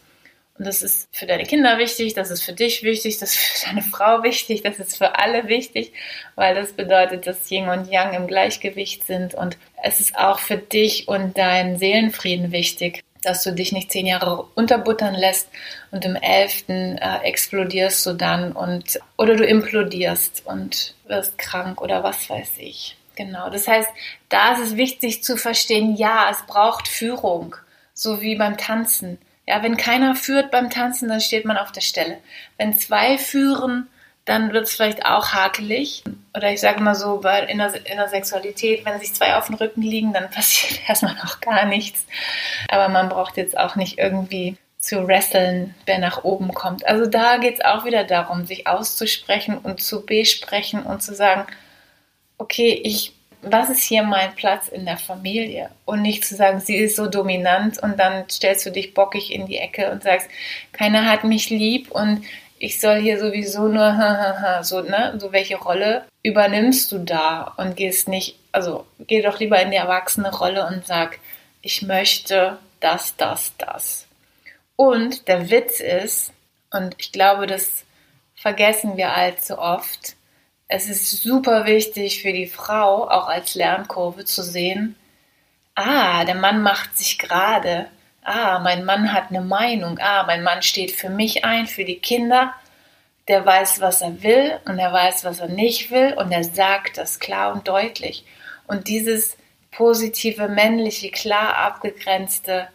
Und 0.58 0.66
das 0.66 0.82
ist 0.82 1.08
für 1.10 1.24
deine 1.24 1.44
Kinder 1.44 1.78
wichtig, 1.78 2.12
das 2.12 2.30
ist 2.30 2.42
für 2.42 2.52
dich 2.52 2.82
wichtig, 2.82 3.18
das 3.18 3.30
ist 3.30 3.38
für 3.38 3.66
deine 3.66 3.82
Frau 3.82 4.22
wichtig, 4.22 4.62
das 4.62 4.78
ist 4.78 4.98
für 4.98 5.18
alle 5.18 5.48
wichtig, 5.48 5.92
weil 6.34 6.54
das 6.54 6.74
bedeutet, 6.74 7.26
dass 7.26 7.50
Yin 7.50 7.68
und 7.68 7.90
Yang 7.90 8.14
im 8.14 8.26
Gleichgewicht 8.26 9.04
sind. 9.04 9.34
Und 9.34 9.56
es 9.82 9.98
ist 9.98 10.16
auch 10.18 10.38
für 10.38 10.58
dich 10.58 11.08
und 11.08 11.38
deinen 11.38 11.78
Seelenfrieden 11.78 12.52
wichtig, 12.52 13.02
dass 13.26 13.42
du 13.42 13.52
dich 13.52 13.72
nicht 13.72 13.90
zehn 13.90 14.06
Jahre 14.06 14.44
unterbuttern 14.54 15.14
lässt 15.14 15.48
und 15.90 16.04
im 16.04 16.16
elften 16.16 16.98
äh, 16.98 17.18
explodierst 17.22 18.04
du 18.06 18.14
dann 18.14 18.52
und 18.52 19.00
oder 19.16 19.36
du 19.36 19.44
implodierst 19.44 20.42
und 20.46 20.94
wirst 21.06 21.38
krank 21.38 21.80
oder 21.80 22.02
was 22.02 22.28
weiß 22.28 22.52
ich. 22.58 22.96
Genau. 23.16 23.48
Das 23.50 23.68
heißt, 23.68 23.88
da 24.28 24.54
ist 24.54 24.60
es 24.60 24.76
wichtig 24.76 25.22
zu 25.22 25.36
verstehen, 25.36 25.96
ja, 25.96 26.28
es 26.30 26.42
braucht 26.46 26.88
Führung, 26.88 27.56
so 27.92 28.20
wie 28.20 28.36
beim 28.36 28.56
Tanzen. 28.56 29.18
Ja, 29.46 29.62
wenn 29.62 29.76
keiner 29.76 30.14
führt 30.16 30.50
beim 30.50 30.70
Tanzen, 30.70 31.08
dann 31.08 31.20
steht 31.20 31.44
man 31.44 31.58
auf 31.58 31.70
der 31.70 31.82
Stelle. 31.82 32.18
Wenn 32.56 32.76
zwei 32.76 33.18
führen, 33.18 33.88
dann 34.24 34.52
wird 34.52 34.64
es 34.64 34.74
vielleicht 34.74 35.04
auch 35.04 35.28
hakelig. 35.28 36.02
Oder 36.34 36.50
ich 36.50 36.60
sage 36.60 36.82
mal 36.82 36.94
so, 36.94 37.20
bei, 37.20 37.42
in, 37.42 37.58
der, 37.58 37.74
in 37.74 37.96
der 37.96 38.08
Sexualität, 38.08 38.84
wenn 38.84 38.98
sich 38.98 39.14
zwei 39.14 39.36
auf 39.36 39.46
dem 39.46 39.56
Rücken 39.56 39.82
liegen, 39.82 40.12
dann 40.12 40.30
passiert 40.30 40.80
erstmal 40.88 41.14
noch 41.16 41.40
gar 41.40 41.66
nichts. 41.66 42.06
Aber 42.68 42.88
man 42.88 43.08
braucht 43.08 43.36
jetzt 43.36 43.56
auch 43.58 43.76
nicht 43.76 43.98
irgendwie 43.98 44.56
zu 44.78 45.06
wresteln, 45.06 45.74
wer 45.86 45.98
nach 45.98 46.24
oben 46.24 46.52
kommt. 46.52 46.86
Also 46.86 47.06
da 47.06 47.38
geht 47.38 47.54
es 47.54 47.64
auch 47.64 47.84
wieder 47.84 48.04
darum, 48.04 48.44
sich 48.44 48.66
auszusprechen 48.66 49.58
und 49.58 49.82
zu 49.82 50.04
besprechen 50.04 50.82
und 50.82 51.02
zu 51.02 51.14
sagen, 51.14 51.46
okay, 52.36 52.80
ich, 52.84 53.14
was 53.40 53.70
ist 53.70 53.82
hier 53.82 54.02
mein 54.02 54.34
Platz 54.34 54.68
in 54.68 54.84
der 54.84 54.98
Familie? 54.98 55.70
Und 55.86 56.02
nicht 56.02 56.24
zu 56.24 56.34
sagen, 56.34 56.60
sie 56.60 56.76
ist 56.76 56.96
so 56.96 57.06
dominant 57.06 57.82
und 57.82 57.98
dann 57.98 58.28
stellst 58.30 58.66
du 58.66 58.70
dich 58.70 58.92
bockig 58.92 59.32
in 59.32 59.46
die 59.46 59.56
Ecke 59.56 59.90
und 59.90 60.02
sagst, 60.02 60.28
keiner 60.72 61.10
hat 61.10 61.24
mich 61.24 61.48
lieb 61.48 61.90
und 61.90 62.22
ich 62.58 62.80
soll 62.80 63.00
hier 63.00 63.18
sowieso 63.18 63.68
nur, 63.68 64.60
so, 64.62 64.80
ne, 64.80 65.14
so 65.18 65.32
welche 65.32 65.56
Rolle 65.56 66.04
übernimmst 66.22 66.90
du 66.92 66.98
da 66.98 67.54
und 67.56 67.76
gehst 67.76 68.08
nicht, 68.08 68.38
also 68.52 68.86
geh 69.00 69.22
doch 69.22 69.38
lieber 69.38 69.60
in 69.60 69.70
die 69.70 69.76
erwachsene 69.76 70.34
Rolle 70.34 70.66
und 70.66 70.86
sag, 70.86 71.18
ich 71.62 71.82
möchte 71.82 72.58
das, 72.80 73.16
das, 73.16 73.52
das. 73.58 74.06
Und 74.76 75.28
der 75.28 75.50
Witz 75.50 75.80
ist, 75.80 76.32
und 76.70 76.94
ich 76.98 77.12
glaube, 77.12 77.46
das 77.46 77.84
vergessen 78.34 78.96
wir 78.96 79.14
allzu 79.14 79.58
oft, 79.58 80.16
es 80.68 80.88
ist 80.88 81.22
super 81.22 81.66
wichtig 81.66 82.22
für 82.22 82.32
die 82.32 82.46
Frau, 82.46 83.08
auch 83.08 83.28
als 83.28 83.54
Lernkurve 83.54 84.24
zu 84.24 84.42
sehen, 84.42 84.96
ah, 85.74 86.24
der 86.24 86.34
Mann 86.34 86.62
macht 86.62 86.96
sich 86.96 87.18
gerade, 87.18 87.88
ah, 88.24 88.58
mein 88.58 88.84
Mann 88.84 89.12
hat 89.12 89.30
eine 89.30 89.42
Meinung, 89.42 89.98
ah, 90.00 90.24
mein 90.26 90.42
Mann 90.42 90.62
steht 90.62 90.92
für 90.92 91.10
mich 91.10 91.44
ein, 91.44 91.66
für 91.66 91.84
die 91.84 91.98
Kinder, 91.98 92.54
der 93.28 93.44
weiß, 93.46 93.80
was 93.80 94.02
er 94.02 94.22
will 94.22 94.58
und 94.64 94.78
er 94.78 94.92
weiß, 94.92 95.24
was 95.24 95.40
er 95.40 95.48
nicht 95.48 95.90
will 95.90 96.14
und 96.14 96.32
er 96.32 96.44
sagt 96.44 96.98
das 96.98 97.20
klar 97.20 97.52
und 97.52 97.68
deutlich. 97.68 98.24
Und 98.66 98.88
dieses 98.88 99.36
positive, 99.70 100.48
männliche, 100.48 101.10
klar 101.10 101.56
abgegrenzte, 101.56 102.68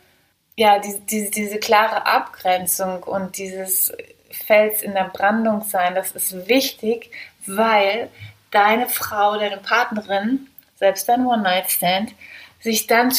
ja, 0.56 0.80
diese, 0.80 1.00
diese, 1.02 1.32
diese 1.32 1.60
klare 1.60 2.06
Abgrenzung 2.06 3.04
und 3.04 3.38
dieses 3.38 3.94
Fels 4.32 4.82
in 4.82 4.94
der 4.94 5.06
Brandung 5.06 5.64
sein, 5.64 5.96
das 5.96 6.12
ist 6.12 6.48
wichtig, 6.48 7.12
weil 7.46 8.10
deine 8.52 8.90
Frau, 8.90 9.38
deine 9.38 9.58
Partnerin, 9.58 10.48
selbst 10.76 11.08
dein 11.08 11.26
One-Night-Stand, 11.26 12.14
sich 12.60 12.88
dann 12.88 13.12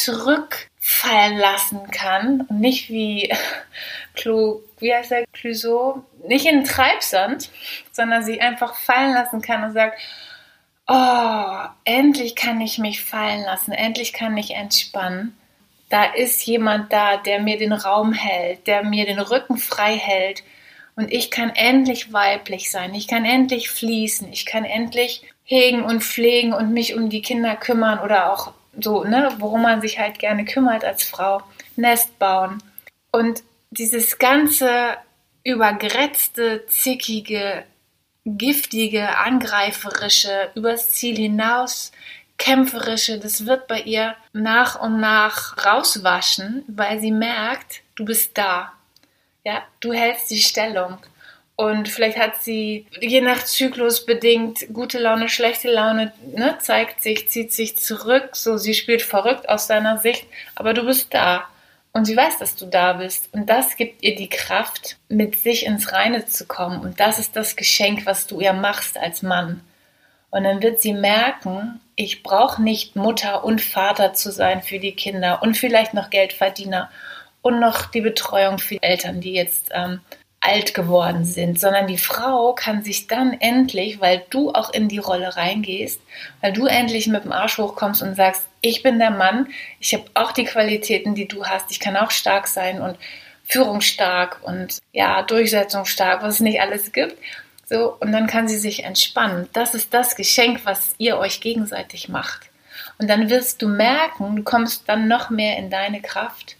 zurückfallen 0.81 1.37
lassen 1.37 1.91
kann. 1.91 2.41
Und 2.41 2.59
nicht 2.59 2.89
wie 2.89 3.31
Clou, 4.13 4.61
wie 4.79 4.93
heißt 4.93 5.11
der, 5.11 5.25
Clouseau, 5.33 6.03
nicht 6.27 6.45
in 6.45 6.59
den 6.59 6.65
Treibsand, 6.65 7.49
sondern 7.91 8.23
sie 8.23 8.41
einfach 8.41 8.75
fallen 8.75 9.13
lassen 9.13 9.41
kann 9.41 9.63
und 9.63 9.73
sagt, 9.73 9.99
oh, 10.87 11.69
endlich 11.85 12.35
kann 12.35 12.59
ich 12.61 12.77
mich 12.77 13.01
fallen 13.01 13.43
lassen, 13.43 13.71
endlich 13.71 14.13
kann 14.13 14.35
ich 14.37 14.51
entspannen. 14.51 15.37
Da 15.89 16.05
ist 16.05 16.45
jemand 16.45 16.91
da, 16.91 17.17
der 17.17 17.41
mir 17.41 17.57
den 17.57 17.73
Raum 17.73 18.13
hält, 18.13 18.65
der 18.67 18.83
mir 18.83 19.05
den 19.05 19.19
Rücken 19.19 19.57
frei 19.57 19.97
hält. 19.97 20.43
Und 20.95 21.11
ich 21.11 21.31
kann 21.31 21.51
endlich 21.55 22.13
weiblich 22.13 22.69
sein, 22.69 22.93
ich 22.93 23.07
kann 23.07 23.25
endlich 23.25 23.69
fließen, 23.69 24.31
ich 24.31 24.45
kann 24.45 24.65
endlich 24.65 25.23
hegen 25.43 25.83
und 25.83 26.03
pflegen 26.03 26.53
und 26.53 26.73
mich 26.73 26.95
um 26.95 27.09
die 27.09 27.21
Kinder 27.21 27.55
kümmern 27.55 27.99
oder 27.99 28.31
auch 28.31 28.53
so, 28.79 29.03
ne, 29.03 29.29
worum 29.39 29.61
man 29.63 29.81
sich 29.81 29.99
halt 29.99 30.19
gerne 30.19 30.45
kümmert 30.45 30.83
als 30.83 31.03
Frau, 31.03 31.41
Nest 31.75 32.17
bauen. 32.19 32.61
Und 33.11 33.43
dieses 33.71 34.17
ganze 34.17 34.97
übergrätzte, 35.43 36.65
zickige, 36.67 37.63
giftige, 38.25 39.17
angreiferische, 39.17 40.51
übers 40.55 40.91
Ziel 40.91 41.15
hinaus 41.17 41.91
kämpferische, 42.41 43.19
das 43.19 43.45
wird 43.45 43.67
bei 43.67 43.81
ihr 43.81 44.15
nach 44.33 44.81
und 44.81 44.99
nach 44.99 45.63
rauswaschen, 45.63 46.63
weil 46.67 46.99
sie 46.99 47.11
merkt, 47.11 47.83
du 47.95 48.03
bist 48.03 48.35
da. 48.35 48.73
Ja, 49.43 49.63
du 49.79 49.93
hältst 49.93 50.31
die 50.31 50.41
Stellung. 50.41 50.97
Und 51.61 51.89
vielleicht 51.89 52.17
hat 52.17 52.41
sie 52.41 52.87
je 53.01 53.21
nach 53.21 53.43
Zyklus 53.43 54.03
bedingt 54.07 54.65
gute 54.73 54.97
Laune, 54.97 55.29
schlechte 55.29 55.69
Laune, 55.69 56.11
ne, 56.33 56.57
zeigt 56.59 57.03
sich, 57.03 57.29
zieht 57.29 57.53
sich 57.53 57.77
zurück, 57.77 58.35
so 58.35 58.57
sie 58.57 58.73
spielt 58.73 59.03
verrückt 59.03 59.47
aus 59.47 59.67
deiner 59.67 59.99
Sicht, 59.99 60.25
aber 60.55 60.73
du 60.73 60.83
bist 60.83 61.13
da. 61.13 61.43
Und 61.93 62.05
sie 62.05 62.17
weiß, 62.17 62.39
dass 62.39 62.55
du 62.55 62.65
da 62.65 62.93
bist. 62.93 63.29
Und 63.31 63.47
das 63.47 63.75
gibt 63.75 64.01
ihr 64.01 64.15
die 64.15 64.27
Kraft, 64.27 64.97
mit 65.07 65.35
sich 65.35 65.67
ins 65.67 65.93
Reine 65.93 66.25
zu 66.25 66.47
kommen. 66.47 66.81
Und 66.81 66.99
das 66.99 67.19
ist 67.19 67.35
das 67.35 67.55
Geschenk, 67.55 68.07
was 68.07 68.25
du 68.25 68.41
ihr 68.41 68.53
machst 68.53 68.97
als 68.97 69.21
Mann. 69.21 69.61
Und 70.31 70.45
dann 70.45 70.63
wird 70.63 70.81
sie 70.81 70.93
merken, 70.93 71.79
ich 71.95 72.23
brauche 72.23 72.63
nicht 72.63 72.95
Mutter 72.95 73.43
und 73.43 73.61
Vater 73.61 74.13
zu 74.13 74.31
sein 74.31 74.63
für 74.63 74.79
die 74.79 74.95
Kinder 74.95 75.43
und 75.43 75.57
vielleicht 75.57 75.93
noch 75.93 76.09
Geldverdiener 76.09 76.89
und 77.43 77.59
noch 77.59 77.85
die 77.85 78.01
Betreuung 78.01 78.57
für 78.57 78.75
die 78.75 78.83
Eltern, 78.83 79.21
die 79.21 79.33
jetzt 79.33 79.69
ähm, 79.73 79.99
alt 80.41 80.73
geworden 80.73 81.23
sind, 81.23 81.59
sondern 81.59 81.85
die 81.85 81.99
Frau 81.99 82.53
kann 82.53 82.83
sich 82.83 83.07
dann 83.07 83.39
endlich, 83.39 84.01
weil 84.01 84.23
du 84.31 84.51
auch 84.51 84.73
in 84.73 84.89
die 84.89 84.97
Rolle 84.97 85.37
reingehst, 85.37 86.01
weil 86.41 86.51
du 86.51 86.65
endlich 86.65 87.07
mit 87.07 87.23
dem 87.23 87.31
Arsch 87.31 87.59
hochkommst 87.59 88.01
und 88.01 88.15
sagst, 88.15 88.47
ich 88.59 88.81
bin 88.81 88.97
der 88.97 89.11
Mann, 89.11 89.47
ich 89.79 89.93
habe 89.93 90.05
auch 90.15 90.31
die 90.31 90.45
Qualitäten, 90.45 91.13
die 91.13 91.27
du 91.27 91.45
hast, 91.45 91.69
ich 91.69 91.79
kann 91.79 91.95
auch 91.95 92.09
stark 92.09 92.47
sein 92.47 92.81
und 92.81 92.97
führungsstark 93.45 94.39
und 94.41 94.79
ja, 94.91 95.21
durchsetzungsstark, 95.21 96.23
was 96.23 96.35
es 96.35 96.39
nicht 96.39 96.59
alles 96.59 96.91
gibt. 96.91 97.17
So, 97.65 97.95
und 97.99 98.11
dann 98.11 98.27
kann 98.27 98.47
sie 98.47 98.57
sich 98.57 98.83
entspannen. 98.83 99.47
Das 99.53 99.75
ist 99.75 99.93
das 99.93 100.15
Geschenk, 100.15 100.61
was 100.65 100.95
ihr 100.97 101.17
euch 101.17 101.39
gegenseitig 101.39 102.09
macht. 102.09 102.49
Und 102.97 103.09
dann 103.09 103.29
wirst 103.29 103.61
du 103.61 103.67
merken, 103.67 104.35
du 104.35 104.43
kommst 104.43 104.89
dann 104.89 105.07
noch 105.07 105.29
mehr 105.29 105.57
in 105.57 105.69
deine 105.69 106.01
Kraft 106.01 106.57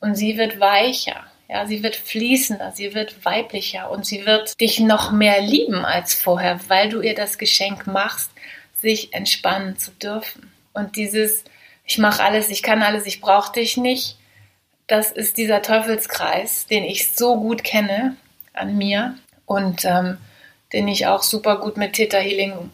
und 0.00 0.14
sie 0.14 0.38
wird 0.38 0.60
weicher. 0.60 1.24
Ja, 1.48 1.66
sie 1.66 1.82
wird 1.82 1.94
fließender, 1.94 2.72
sie 2.72 2.94
wird 2.94 3.24
weiblicher 3.24 3.90
und 3.90 4.04
sie 4.04 4.26
wird 4.26 4.60
dich 4.60 4.80
noch 4.80 5.12
mehr 5.12 5.40
lieben 5.40 5.84
als 5.84 6.14
vorher, 6.14 6.58
weil 6.68 6.88
du 6.88 7.00
ihr 7.00 7.14
das 7.14 7.38
Geschenk 7.38 7.86
machst, 7.86 8.30
sich 8.80 9.14
entspannen 9.14 9.78
zu 9.78 9.92
dürfen. 9.92 10.52
Und 10.72 10.96
dieses, 10.96 11.44
ich 11.84 11.98
mache 11.98 12.22
alles, 12.22 12.50
ich 12.50 12.62
kann 12.62 12.82
alles, 12.82 13.06
ich 13.06 13.20
brauche 13.20 13.52
dich 13.52 13.76
nicht, 13.76 14.18
das 14.88 15.10
ist 15.10 15.36
dieser 15.36 15.62
Teufelskreis, 15.62 16.66
den 16.66 16.84
ich 16.84 17.12
so 17.12 17.40
gut 17.40 17.64
kenne 17.64 18.16
an 18.52 18.76
mir 18.76 19.16
und 19.44 19.84
ähm, 19.84 20.18
den 20.72 20.88
ich 20.88 21.06
auch 21.06 21.22
super 21.22 21.58
gut 21.58 21.76
mit 21.76 21.94
Theta 21.94 22.18
Healing 22.18 22.70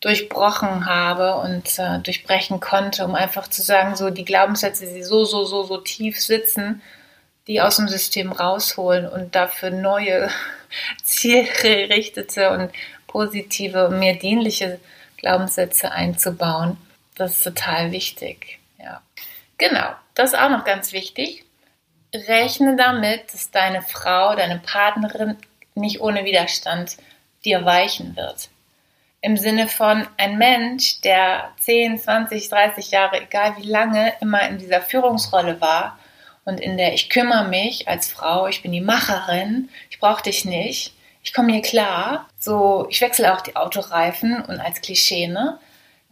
durchbrochen 0.00 0.86
habe 0.86 1.36
und 1.36 1.78
äh, 1.78 1.98
durchbrechen 2.00 2.60
konnte, 2.60 3.04
um 3.04 3.14
einfach 3.14 3.48
zu 3.48 3.62
sagen, 3.62 3.96
so 3.96 4.10
die 4.10 4.24
Glaubenssätze, 4.24 4.86
die 4.86 5.02
so, 5.02 5.24
so, 5.24 5.44
so, 5.44 5.62
so 5.62 5.78
tief 5.78 6.20
sitzen, 6.20 6.82
die 7.46 7.60
aus 7.60 7.76
dem 7.76 7.88
System 7.88 8.32
rausholen 8.32 9.08
und 9.08 9.34
dafür 9.34 9.70
neue, 9.70 10.30
zielgerichtete 11.04 12.50
und 12.50 12.72
positive, 13.06 13.90
mir 13.90 14.18
dienliche 14.18 14.80
Glaubenssätze 15.18 15.92
einzubauen. 15.92 16.76
Das 17.16 17.36
ist 17.36 17.44
total 17.44 17.92
wichtig. 17.92 18.58
Ja. 18.78 19.02
Genau, 19.58 19.90
das 20.14 20.32
ist 20.32 20.38
auch 20.38 20.50
noch 20.50 20.64
ganz 20.64 20.92
wichtig. 20.92 21.44
Rechne 22.12 22.76
damit, 22.76 23.32
dass 23.32 23.50
deine 23.50 23.82
Frau, 23.82 24.34
deine 24.34 24.58
Partnerin 24.58 25.36
nicht 25.74 26.00
ohne 26.00 26.24
Widerstand 26.24 26.96
dir 27.44 27.64
weichen 27.64 28.16
wird. 28.16 28.48
Im 29.20 29.36
Sinne 29.36 29.68
von 29.68 30.06
ein 30.16 30.38
Mensch, 30.38 31.00
der 31.00 31.50
10, 31.60 31.98
20, 31.98 32.48
30 32.48 32.90
Jahre, 32.90 33.22
egal 33.22 33.56
wie 33.56 33.66
lange, 33.66 34.12
immer 34.20 34.46
in 34.48 34.58
dieser 34.58 34.82
Führungsrolle 34.82 35.60
war 35.60 35.98
und 36.44 36.60
in 36.60 36.76
der 36.76 36.94
ich 36.94 37.10
kümmere 37.10 37.48
mich 37.48 37.88
als 37.88 38.10
Frau, 38.10 38.46
ich 38.46 38.62
bin 38.62 38.72
die 38.72 38.80
Macherin, 38.80 39.68
ich 39.90 39.98
brauche 39.98 40.22
dich 40.22 40.44
nicht, 40.44 40.94
ich 41.22 41.32
komme 41.32 41.52
hier 41.52 41.62
klar, 41.62 42.28
so, 42.38 42.86
ich 42.90 43.00
wechsle 43.00 43.32
auch 43.32 43.40
die 43.40 43.56
Autoreifen 43.56 44.42
und 44.42 44.60
als 44.60 44.80
Klischee, 44.82 45.26
ne? 45.26 45.58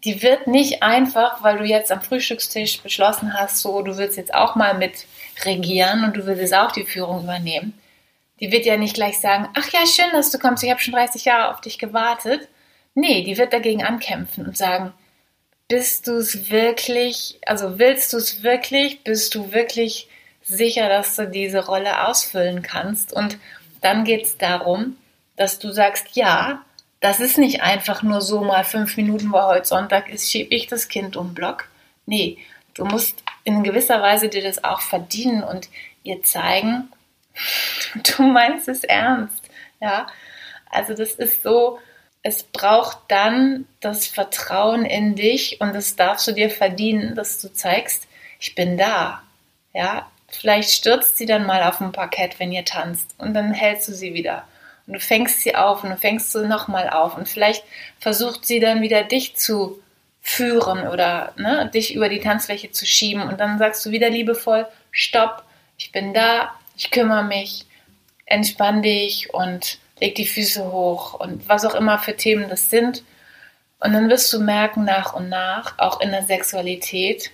Die 0.05 0.23
wird 0.23 0.49
nicht 0.49 0.83
einfach, 0.83 1.45
weil 1.45 1.59
du 1.59 1.65
jetzt 1.65 1.93
am 1.93 2.03
Frühstückstisch 2.03 2.81
beschlossen 2.81 3.35
hast, 3.35 3.59
so, 3.59 3.83
du 3.83 3.99
willst 3.99 4.17
jetzt 4.17 4.35
auch 4.35 4.57
mal 4.57 4.75
mit 4.75 5.07
regieren 5.45 6.05
und 6.05 6.17
du 6.17 6.27
willst 6.27 6.41
jetzt 6.41 6.55
auch 6.55 6.73
die 6.73 6.85
Führung 6.85 7.23
übernehmen. 7.23 7.79
Die 8.41 8.51
wird 8.51 8.67
ja 8.67 8.77
nicht 8.77 8.95
gleich 8.95 9.21
sagen, 9.21 9.49
ach 9.55 9.71
ja, 9.73 9.87
schön, 9.87 10.11
dass 10.13 10.31
du 10.33 10.39
kommst, 10.39 10.65
ich 10.65 10.71
habe 10.71 10.81
schon 10.81 10.95
30 10.95 11.25
Jahre 11.27 11.53
auf 11.53 11.61
dich 11.61 11.79
gewartet. 11.79 12.49
Nee, 12.95 13.23
die 13.23 13.39
wird 13.39 13.53
dagegen 13.53 13.85
ankämpfen 13.85 14.47
und 14.47 14.57
sagen, 14.57 14.93
bist 15.69 16.07
du 16.07 16.17
es 16.17 16.51
wirklich, 16.51 17.39
also 17.47 17.79
willst 17.79 18.13
du 18.13 18.17
es 18.17 18.43
wirklich, 18.43 19.05
bist 19.05 19.35
du 19.35 19.53
wirklich 19.53 20.09
sicher, 20.43 20.89
dass 20.89 21.17
du 21.17 21.29
diese 21.29 21.67
Rolle 21.67 22.07
ausfüllen 22.07 22.63
kannst? 22.63 23.13
Und 23.13 23.39
dann 23.81 24.05
geht 24.05 24.25
es 24.25 24.39
darum, 24.39 24.97
dass 25.37 25.59
du 25.59 25.73
sagst, 25.73 26.09
ja, 26.13 26.65
das 27.01 27.19
ist 27.19 27.37
nicht 27.37 27.63
einfach 27.63 28.03
nur 28.03 28.21
so 28.21 28.43
mal 28.43 28.65
fünf 28.65 28.97
Minuten, 28.97 29.33
wo 29.33 29.43
heute 29.43 29.67
Sonntag 29.67 30.09
ist, 30.09 30.31
schiebe 30.31 30.55
ich 30.55 30.69
das 30.69 30.89
Kind 30.89 31.17
um 31.17 31.35
Block. 31.35 31.69
Nee, 32.07 32.39
du 32.75 32.85
musst 32.85 33.23
in 33.45 33.65
gewisser 33.65 34.01
Weise 34.01 34.29
dir 34.29 34.43
das 34.43 34.63
auch 34.63 34.81
verdienen 34.81 35.43
und 35.43 35.69
ihr 36.05 36.23
zeigen, 36.23 36.89
du 38.17 38.23
meinst 38.23 38.69
es 38.69 38.85
ernst. 38.85 39.43
Ja, 39.81 40.07
also 40.71 40.95
das 40.95 41.15
ist 41.15 41.43
so, 41.43 41.81
es 42.23 42.45
braucht 42.45 42.99
dann 43.09 43.67
das 43.81 44.07
Vertrauen 44.07 44.85
in 44.85 45.17
dich 45.17 45.61
und 45.61 45.75
das 45.75 45.97
darfst 45.97 46.29
du 46.29 46.33
dir 46.33 46.51
verdienen, 46.51 47.17
dass 47.17 47.41
du 47.41 47.53
zeigst, 47.53 48.07
ich 48.39 48.55
bin 48.55 48.79
da. 48.79 49.23
Ja, 49.75 50.11
vielleicht 50.35 50.71
stürzt 50.71 51.17
sie 51.17 51.27
dann 51.27 51.47
mal 51.47 51.63
auf 51.63 51.79
dem 51.79 51.93
Parkett, 51.93 52.39
wenn 52.41 52.53
ihr 52.53 52.65
tanzt 52.65 53.15
und 53.19 53.35
dann 53.35 53.53
hältst 53.53 53.89
du 53.89 53.93
sie 53.93 54.15
wieder. 54.15 54.45
Und 54.87 54.95
du 54.95 55.01
fängst 55.01 55.41
sie 55.43 55.55
auf 55.55 55.85
und 55.85 55.91
du 55.91 55.97
fängst 55.97 56.33
sie 56.33 56.47
nochmal 56.47 56.91
auf 56.91 57.17
und 57.17 57.29
vielleicht 57.29 57.65
versucht 58.01 58.45
sie 58.45 58.59
dann 58.59 58.83
wieder 58.83 59.05
dich 59.05 59.37
zu 59.37 59.81
führen 60.21 60.89
oder 60.89 61.33
ne, 61.37 61.71
dich 61.73 61.95
über 61.95 62.09
die 62.09 62.21
Tanzfläche 62.21 62.71
zu 62.71 62.87
schieben 62.87 63.23
und 63.23 63.41
dann 63.41 63.59
sagst 63.59 63.85
du 63.85 63.91
wieder 63.91 64.09
liebevoll, 64.09 64.67
stopp, 64.91 65.45
ich 65.77 65.93
bin 65.93 66.15
da, 66.15 66.53
ich 66.77 66.91
kümmere 66.91 67.25
mich, 67.25 67.67
entspann 68.27 68.83
dich 68.83 69.35
und 69.35 69.79
leg 70.01 70.15
die 70.15 70.27
Füße 70.27 70.73
hoch 70.73 71.15
und 71.15 71.49
was 71.49 71.65
auch 71.65 71.75
immer 71.75 71.99
für 71.99 72.17
Themen 72.17 72.49
das 72.49 72.71
sind. 72.71 73.05
Und 73.81 73.93
dann 73.93 74.09
wirst 74.09 74.33
du 74.33 74.41
merken 74.41 74.85
nach 74.85 75.13
und 75.13 75.29
nach, 75.29 75.79
auch 75.79 76.01
in 76.01 76.13
der 76.13 76.23
Sexualität, 76.23 77.31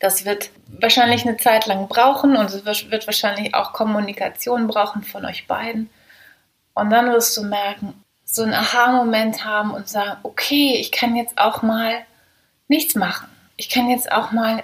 das 0.00 0.24
wird 0.24 0.50
wahrscheinlich 0.80 1.26
eine 1.26 1.36
Zeit 1.36 1.66
lang 1.66 1.86
brauchen 1.86 2.36
und 2.36 2.46
es 2.46 2.64
wird 2.64 3.06
wahrscheinlich 3.06 3.54
auch 3.54 3.72
Kommunikation 3.72 4.66
brauchen 4.66 5.04
von 5.04 5.24
euch 5.26 5.46
beiden. 5.46 5.90
Und 6.74 6.90
dann 6.90 7.12
wirst 7.12 7.36
du 7.36 7.44
merken, 7.44 8.02
so 8.24 8.42
einen 8.42 8.54
Aha-Moment 8.54 9.44
haben 9.44 9.72
und 9.72 9.88
sagen, 9.88 10.18
okay, 10.22 10.74
ich 10.76 10.90
kann 10.90 11.16
jetzt 11.16 11.36
auch 11.36 11.62
mal 11.62 12.04
nichts 12.66 12.94
machen. 12.94 13.28
Ich 13.56 13.68
kann 13.68 13.90
jetzt 13.90 14.10
auch 14.10 14.32
mal 14.32 14.62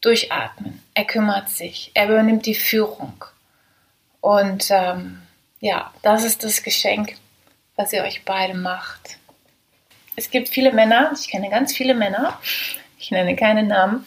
durchatmen. 0.00 0.82
Er 0.94 1.04
kümmert 1.04 1.50
sich, 1.50 1.92
er 1.94 2.08
übernimmt 2.08 2.46
die 2.46 2.54
Führung. 2.54 3.24
Und 4.20 4.68
ähm, 4.70 5.22
ja, 5.60 5.92
das 6.02 6.24
ist 6.24 6.42
das 6.42 6.62
Geschenk, 6.62 7.14
was 7.76 7.92
ihr 7.92 8.02
euch 8.02 8.24
beide 8.24 8.54
macht. 8.54 9.18
Es 10.16 10.30
gibt 10.30 10.48
viele 10.48 10.72
Männer, 10.72 11.12
ich 11.14 11.28
kenne 11.28 11.50
ganz 11.50 11.72
viele 11.74 11.94
Männer, 11.94 12.38
ich 13.00 13.10
nenne 13.10 13.34
keine 13.34 13.62
Namen, 13.62 14.06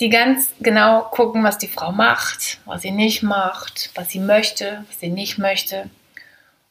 die 0.00 0.08
ganz 0.08 0.50
genau 0.60 1.02
gucken, 1.02 1.44
was 1.44 1.58
die 1.58 1.68
Frau 1.68 1.92
macht, 1.92 2.58
was 2.64 2.82
sie 2.82 2.90
nicht 2.90 3.22
macht, 3.22 3.90
was 3.94 4.10
sie 4.10 4.18
möchte, 4.18 4.84
was 4.88 5.00
sie 5.00 5.08
nicht 5.08 5.38
möchte. 5.38 5.88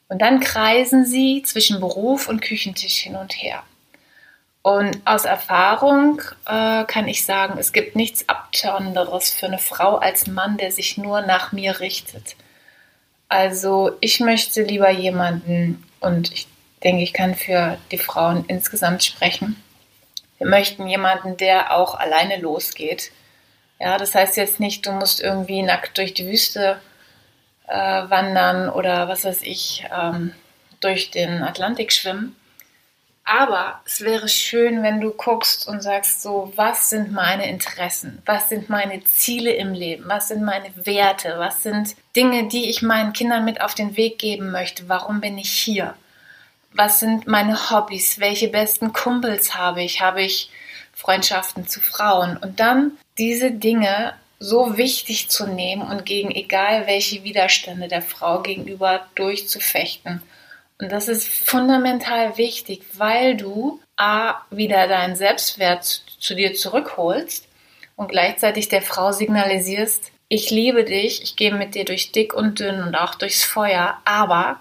Und 0.08 0.20
dann 0.20 0.40
kreisen 0.40 1.06
sie 1.06 1.42
zwischen 1.44 1.80
Beruf 1.80 2.28
und 2.28 2.42
Küchentisch 2.42 2.96
hin 2.96 3.14
und 3.14 3.32
her. 3.32 3.62
Und 4.62 4.98
aus 5.06 5.24
Erfahrung 5.24 6.20
äh, 6.44 6.84
kann 6.84 7.08
ich 7.08 7.24
sagen, 7.24 7.58
es 7.58 7.72
gibt 7.72 7.96
nichts 7.96 8.28
Abtörnenderes 8.28 9.30
für 9.30 9.46
eine 9.46 9.58
Frau 9.58 9.96
als 9.96 10.26
Mann, 10.26 10.58
der 10.58 10.70
sich 10.70 10.98
nur 10.98 11.22
nach 11.22 11.52
mir 11.52 11.80
richtet. 11.80 12.36
Also 13.28 13.96
ich 14.00 14.20
möchte 14.20 14.62
lieber 14.62 14.90
jemanden, 14.90 15.84
und 16.00 16.32
ich 16.32 16.48
denke, 16.82 17.02
ich 17.02 17.12
kann 17.12 17.36
für 17.36 17.78
die 17.90 17.98
Frauen 17.98 18.44
insgesamt 18.48 19.04
sprechen, 19.04 19.56
wir 20.40 20.48
möchten 20.48 20.88
jemanden, 20.88 21.36
der 21.36 21.76
auch 21.76 21.94
alleine 21.94 22.38
losgeht. 22.38 23.12
Ja, 23.78 23.96
das 23.96 24.16
heißt 24.16 24.36
jetzt 24.36 24.58
nicht, 24.58 24.84
du 24.84 24.90
musst 24.90 25.20
irgendwie 25.20 25.62
nackt 25.62 25.96
durch 25.96 26.12
die 26.12 26.26
Wüste 26.26 26.80
äh, 27.68 27.76
wandern 27.76 28.68
oder 28.68 29.06
was 29.08 29.24
weiß 29.24 29.42
ich, 29.42 29.86
ähm, 29.96 30.34
durch 30.80 31.12
den 31.12 31.44
Atlantik 31.44 31.92
schwimmen, 31.92 32.34
aber 33.30 33.80
es 33.84 34.00
wäre 34.00 34.28
schön, 34.28 34.82
wenn 34.82 35.00
du 35.00 35.12
guckst 35.12 35.68
und 35.68 35.82
sagst 35.82 36.20
so, 36.20 36.52
was 36.56 36.90
sind 36.90 37.12
meine 37.12 37.48
Interessen? 37.48 38.20
Was 38.26 38.48
sind 38.48 38.68
meine 38.68 39.04
Ziele 39.04 39.52
im 39.52 39.72
Leben? 39.72 40.04
Was 40.08 40.26
sind 40.26 40.42
meine 40.42 40.72
Werte? 40.74 41.34
Was 41.38 41.62
sind 41.62 41.94
Dinge, 42.16 42.48
die 42.48 42.68
ich 42.68 42.82
meinen 42.82 43.12
Kindern 43.12 43.44
mit 43.44 43.60
auf 43.60 43.76
den 43.76 43.96
Weg 43.96 44.18
geben 44.18 44.50
möchte? 44.50 44.88
Warum 44.88 45.20
bin 45.20 45.38
ich 45.38 45.52
hier? 45.52 45.94
Was 46.72 47.00
sind 47.00 47.26
meine 47.26 47.70
Hobbys? 47.70 48.20
Welche 48.20 48.48
besten 48.48 48.92
Kumpels 48.92 49.54
habe 49.54 49.82
ich? 49.82 50.00
Habe 50.00 50.22
ich 50.22 50.50
Freundschaften 50.92 51.66
zu 51.66 51.80
Frauen? 51.80 52.36
Und 52.36 52.60
dann 52.60 52.92
diese 53.18 53.50
Dinge 53.50 54.14
so 54.38 54.76
wichtig 54.76 55.28
zu 55.28 55.46
nehmen 55.46 55.82
und 55.82 56.06
gegen 56.06 56.30
egal 56.30 56.86
welche 56.86 57.24
Widerstände 57.24 57.88
der 57.88 58.02
Frau 58.02 58.40
gegenüber 58.40 59.06
durchzufechten 59.14 60.22
und 60.80 60.90
das 60.90 61.08
ist 61.08 61.28
fundamental 61.28 62.38
wichtig, 62.38 62.82
weil 62.94 63.36
du 63.36 63.80
A, 63.96 64.40
wieder 64.50 64.88
deinen 64.88 65.14
Selbstwert 65.14 65.84
zu 65.84 66.34
dir 66.34 66.54
zurückholst 66.54 67.46
und 67.96 68.08
gleichzeitig 68.08 68.68
der 68.68 68.80
Frau 68.80 69.12
signalisierst, 69.12 70.10
ich 70.28 70.50
liebe 70.50 70.84
dich, 70.84 71.22
ich 71.22 71.36
gehe 71.36 71.52
mit 71.52 71.74
dir 71.74 71.84
durch 71.84 72.12
dick 72.12 72.32
und 72.32 72.60
dünn 72.60 72.82
und 72.82 72.94
auch 72.94 73.14
durchs 73.14 73.44
Feuer, 73.44 73.98
aber 74.04 74.60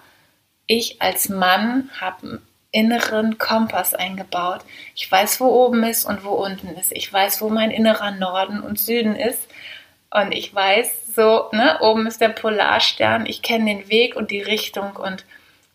ich 0.69 1.01
als 1.01 1.29
Mann 1.29 1.89
habe 1.99 2.21
einen 2.21 2.47
inneren 2.71 3.39
Kompass 3.39 3.95
eingebaut. 3.95 4.61
Ich 4.95 5.11
weiß, 5.11 5.41
wo 5.41 5.47
oben 5.47 5.83
ist 5.83 6.05
und 6.05 6.23
wo 6.23 6.29
unten 6.29 6.67
ist. 6.77 6.91
Ich 6.91 7.11
weiß, 7.11 7.41
wo 7.41 7.49
mein 7.49 7.71
innerer 7.71 8.11
Norden 8.11 8.61
und 8.61 8.79
Süden 8.79 9.15
ist. 9.15 9.41
Und 10.11 10.31
ich 10.31 10.53
weiß 10.53 11.15
so, 11.15 11.49
ne, 11.53 11.79
oben 11.81 12.05
ist 12.05 12.21
der 12.21 12.29
Polarstern. 12.29 13.25
Ich 13.25 13.41
kenne 13.41 13.65
den 13.65 13.89
Weg 13.89 14.15
und 14.15 14.29
die 14.29 14.43
Richtung 14.43 14.95
und 14.95 15.25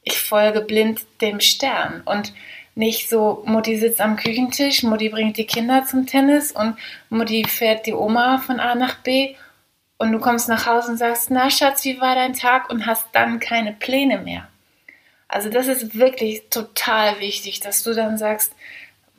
ich 0.05 0.21
folge 0.21 0.61
blind 0.61 1.01
dem 1.21 1.41
Stern 1.41 2.03
und 2.05 2.33
nicht 2.77 3.09
so, 3.09 3.43
Mutti 3.47 3.77
sitzt 3.77 4.01
am 4.01 4.17
Küchentisch, 4.17 4.85
Mutti 4.85 5.09
bringt 5.09 5.39
die 5.39 5.47
Kinder 5.47 5.85
zum 5.87 6.07
Tennis 6.07 6.53
und 6.53 6.77
Mutti 7.09 7.45
fährt 7.45 7.87
die 7.87 7.95
Oma 7.95 8.39
von 8.39 8.61
A 8.61 8.77
nach 8.77 8.97
B 8.97 9.35
und 9.99 10.13
du 10.13 10.21
kommst 10.21 10.49
nach 10.49 10.67
Hause 10.67 10.93
und 10.93 10.99
sagst, 10.99 11.31
na 11.31 11.51
Schatz, 11.51 11.85
wie 11.85 12.01
war 12.01 12.15
dein 12.15 12.35
Tag 12.35 12.71
und 12.71 12.87
hast 12.87 13.07
dann 13.13 13.41
keine 13.41 13.73
Pläne 13.73 14.19
mehr. 14.19 14.49
Also 15.29 15.49
das 15.49 15.67
ist 15.67 15.99
wirklich 15.99 16.49
total 16.51 17.21
wichtig, 17.21 17.61
dass 17.61 17.83
du 17.83 17.95
dann 17.95 18.19
sagst, 18.19 18.53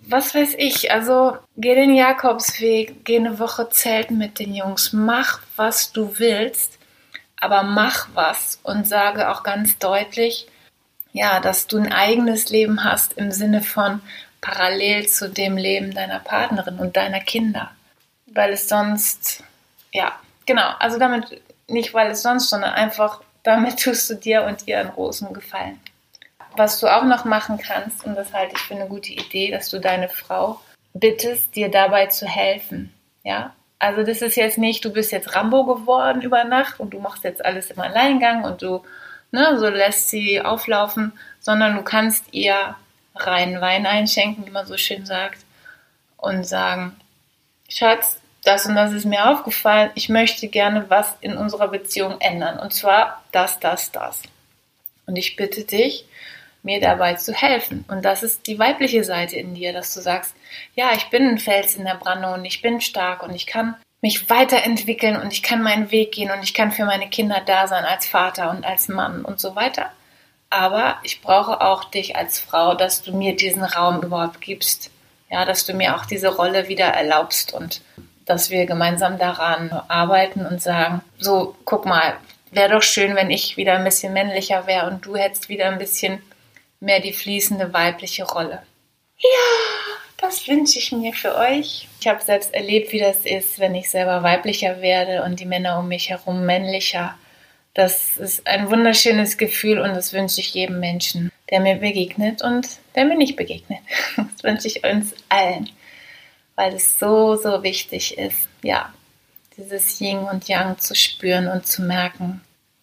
was 0.08 0.36
weiß 0.36 0.56
ich, 0.58 0.91
also 0.91 1.38
geh 1.58 1.74
den 1.76 1.96
Jakobsweg, 1.96 3.04
geh 3.06 3.18
eine 3.18 3.39
Woche 3.39 3.70
zelten 3.70 4.18
mit 4.18 4.39
den 4.39 4.54
Jungs, 4.54 4.94
mach 4.94 5.41
was 5.56 5.91
du 5.91 6.20
willst, 6.20 6.78
aber 7.39 7.63
mach 7.63 8.08
was 8.13 8.60
und 8.63 8.88
sage 8.88 9.30
auch 9.30 9.44
ganz 9.44 9.80
deutlich, 9.80 10.48
ja, 11.12 11.39
dass 11.39 11.68
du 11.68 11.78
ein 11.78 11.91
eigenes 11.91 12.50
Leben 12.50 12.84
hast 12.84 13.13
im 13.13 13.32
Sinne 13.32 13.62
von 13.62 14.02
parallel 14.41 15.08
zu 15.08 15.30
dem 15.30 15.58
Leben 15.58 15.94
deiner 15.94 16.20
Partnerin 16.20 16.78
und 16.78 16.98
deiner 16.98 17.22
Kinder. 17.22 17.72
Weil 18.28 18.54
es 18.54 18.68
sonst, 18.68 19.44
ja, 19.91 20.12
genau, 20.46 20.72
also 20.80 21.00
damit, 21.00 21.41
nicht 21.68 21.94
weil 21.94 22.12
es 22.12 22.22
sonst, 22.22 22.50
sondern 22.50 22.74
einfach 22.74 23.22
damit 23.44 23.80
tust 23.80 24.10
du 24.10 24.15
dir 24.15 24.44
und 24.44 24.68
ihr 24.68 24.80
einen 24.80 24.91
großen 24.91 25.34
Gefallen. 25.34 25.80
Was 26.58 26.80
du 26.80 26.88
auch 26.88 27.04
noch 27.04 27.26
machen 27.26 27.58
kannst, 27.58 28.06
und 28.06 28.15
das 28.15 28.34
halte 28.34 28.56
ich 28.56 28.62
für 28.62 28.76
eine 28.76 28.88
gute 28.88 29.12
Idee, 29.12 29.52
dass 29.52 29.70
du 29.70 29.80
deine 29.80 30.10
Frau 30.10 30.60
bittest, 30.94 31.56
dir 31.56 31.70
dabei 31.70 32.08
zu 32.08 32.26
helfen. 32.26 32.94
Ja, 33.24 33.54
also 33.80 34.04
das 34.04 34.22
ist 34.22 34.36
jetzt 34.36 34.58
nicht, 34.58 34.86
du 34.86 34.91
bist 34.91 35.12
jetzt 35.12 35.36
Rambo 35.36 35.65
geworden 35.65 36.22
über 36.22 36.44
Nacht 36.44 36.80
und 36.80 36.94
du 36.94 37.00
machst 37.00 37.24
jetzt 37.24 37.44
alles 37.44 37.72
im 37.72 37.80
Alleingang 37.80 38.44
und 38.44 38.62
du 38.62 38.84
ne, 39.32 39.60
so 39.60 39.68
lässt 39.68 40.10
sie 40.10 40.41
auflaufen, 40.41 41.13
sondern 41.39 41.76
du 41.76 41.84
kannst 41.84 42.26
ihr 42.34 42.76
reinen 43.15 43.62
Wein 43.62 43.86
einschenken, 43.86 44.46
wie 44.46 44.52
man 44.52 44.65
so 44.65 44.78
schön 44.78 45.06
sagt, 45.06 45.39
und 46.18 46.46
sagen, 46.46 46.96
Schatz, 47.70 48.20
das 48.44 48.65
und 48.65 48.76
das 48.76 48.94
ist 48.94 49.06
mir 49.06 49.30
aufgefallen, 49.30 49.91
ich 49.96 50.10
möchte 50.10 50.48
gerne 50.48 50.89
was 50.89 51.15
in 51.22 51.36
unserer 51.36 51.68
Beziehung 51.68 52.20
ändern. 52.20 52.60
Und 52.60 52.74
zwar 52.74 53.24
das, 53.32 53.60
das, 53.60 53.91
das. 53.91 54.22
Und 55.06 55.15
ich 55.15 55.36
bitte 55.36 55.63
dich, 55.63 56.06
mir 56.65 56.82
dabei 56.82 57.13
zu 57.13 57.34
helfen. 57.34 57.86
Und 57.88 58.04
das 58.04 58.23
ist 58.23 58.47
die 58.47 58.60
weibliche 58.60 59.04
Seite 59.04 59.38
in 59.38 59.54
dir, 59.54 59.71
dass 59.71 59.93
du 59.93 60.01
sagst, 60.01 60.36
ja, 60.73 60.91
ich 60.93 61.06
bin 61.10 61.28
ein 61.30 61.38
Fels 61.38 61.75
in 61.75 61.86
der 61.86 61.95
Brandung 61.95 62.34
und 62.34 62.45
ich 62.45 62.62
bin 62.62 62.82
stark 62.82 63.23
und 63.23 63.34
ich 63.34 63.45
kann 63.45 63.75
mich 64.01 64.30
weiterentwickeln 64.30 65.15
und 65.15 65.32
ich 65.32 65.43
kann 65.43 65.62
meinen 65.62 65.91
Weg 65.91 66.12
gehen 66.12 66.32
und 66.32 66.43
ich 66.43 66.54
kann 66.54 66.71
für 66.71 66.86
meine 66.86 67.10
Kinder 67.10 67.41
da 67.45 67.67
sein 67.67 67.86
als 67.86 68.06
Vater 68.06 68.49
und 68.49 68.65
als 68.65 68.88
Mann 68.88 69.23
und 69.23 69.39
so 69.39 69.56
weiter. 69.56 69.91
Aber 70.49 70.97
ich 71.04 71.21
brauche 71.21 71.62
auch 71.62 71.86
dich 71.86 72.15
als 72.15 72.39
Frau, 72.39 72.75
dass 72.75 73.01
du 73.01 73.15
mir 73.15 73.36
diesen 73.36 73.63
Raum 73.63 74.01
überhaupt 74.01 74.41
gibst. 74.41 74.91
Ja, 75.30 75.43
dass 75.45 75.65
du 75.65 75.73
mir 75.73 75.95
auch 75.95 76.06
diese 76.06 76.36
Rolle 76.36 76.67
wieder 76.67 76.86
erlaubst 76.86 77.54
und 77.54 77.82
dass 78.25 78.49
wir 78.49 78.65
gemeinsam 78.65 79.17
daran 79.17 79.71
arbeiten 79.88 80.45
und 80.45 80.62
sagen, 80.62 81.01
so, 81.17 81.56
guck 81.65 81.86
mal, 81.86 82.15
wäre 82.51 82.73
doch 82.73 82.82
schön, 82.82 83.15
wenn 83.15 83.32
ich 83.32 83.58
wieder 83.58 83.73
ein 83.73 83.84
bisschen 83.84 84.13
männlicher 84.13 84.67
wäre 84.67 84.88
und 84.88 85.06
du 85.06 85.15
hättest 85.15 85.49
wieder 85.49 85.67
ein 85.67 85.78
bisschen 85.78 86.21
mehr 86.86 87.02
die 87.02 87.13
fließende 87.13 87.74
weibliche 87.74 88.24
Rolle. 88.24 88.62
Ja, 89.17 89.98
das 90.17 90.48
wünsche 90.48 90.80
ich 90.80 90.91
mir 90.91 91.13
für 91.13 91.36
euch. 91.36 91.88
Ich 92.00 92.08
habe 92.08 92.24
selbst 92.24 92.54
erlebt, 92.54 92.93
wie 92.93 93.00
das 93.00 93.26
ist, 93.26 93.60
wenn 93.60 93.76
ich 93.76 93.89
selber 93.89 94.24
weiblicher 94.24 94.82
werde 94.82 95.24
und 95.24 95.39
die 95.39 95.45
Männer 95.45 95.80
um 95.80 95.88
mich 95.88 96.10
herum 96.10 96.45
männlicher. 96.45 97.17
Das 97.74 98.15
ist 98.15 98.48
ein 98.48 98.69
wunderschönes 98.69 99.38
Gefühl 99.38 99.80
und 99.80 99.93
das 99.93 100.13
wünsche 100.13 100.39
ich 100.39 100.54
jedem 100.54 100.80
Menschen, 100.80 101.32
der 101.50 101.60
mir 101.60 101.76
begegnet 101.76 102.41
und 102.41 102.67
der 102.95 103.06
mir 103.06 103.17
nicht 103.17 103.36
begegnet. 103.36 103.80
Das 104.15 104.43
wünsche 104.43 104.67
ich 104.67 104.84
uns 104.84 105.13
allen, 105.28 105.69
weil 106.56 106.76
es 106.76 107.00
so, 107.00 107.36
so 107.36 107.63
wichtig 107.63 108.17
ist, 108.17 108.48
ja, 108.62 108.93
dieses 109.58 110.00
Yin 110.00 110.19
und 110.19 110.48
Yang 110.48 110.80
zu 110.80 110.95
spüren 110.95 111.48
und 111.48 111.65
zu 111.65 111.82
merken. 111.82 112.41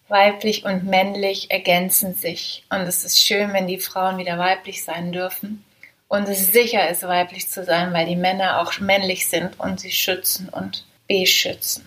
Weiblich 0.09 0.65
und 0.65 0.83
männlich 0.83 1.49
ergänzen 1.49 2.13
sich 2.13 2.65
und 2.69 2.81
es 2.81 3.03
ist 3.03 3.19
schön, 3.19 3.53
wenn 3.53 3.67
die 3.67 3.79
Frauen 3.79 4.17
wieder 4.17 4.37
weiblich 4.37 4.83
sein 4.83 5.11
dürfen 5.11 5.63
und 6.07 6.27
es 6.29 6.51
sicher 6.51 6.89
ist, 6.89 7.03
weiblich 7.03 7.49
zu 7.49 7.63
sein, 7.63 7.93
weil 7.93 8.05
die 8.05 8.15
Männer 8.15 8.61
auch 8.61 8.79
männlich 8.79 9.27
sind 9.27 9.59
und 9.59 9.79
sie 9.79 9.91
schützen 9.91 10.49
und 10.49 10.85
beschützen. 11.07 11.85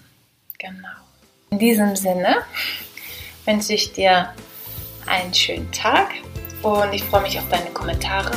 Genau. 0.59 0.89
In 1.51 1.59
diesem 1.59 1.95
Sinne 1.95 2.39
wünsche 3.45 3.75
ich 3.75 3.93
dir 3.93 4.35
einen 5.07 5.33
schönen 5.33 5.71
Tag 5.71 6.11
und 6.63 6.93
ich 6.93 7.05
freue 7.05 7.23
mich 7.23 7.39
auf 7.39 7.49
deine 7.49 7.71
Kommentare. 7.71 8.33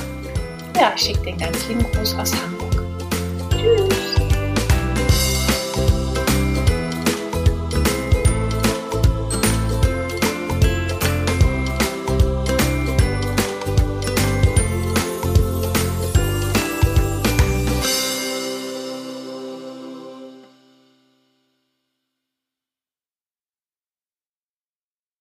Ja, 0.76 0.94
ich 0.96 1.02
schicke 1.02 1.22
den 1.22 1.38
ganz 1.38 1.68
lieben 1.68 1.84
Gruß 1.92 2.16
aus 2.16 2.34
Hamburg. 2.36 4.06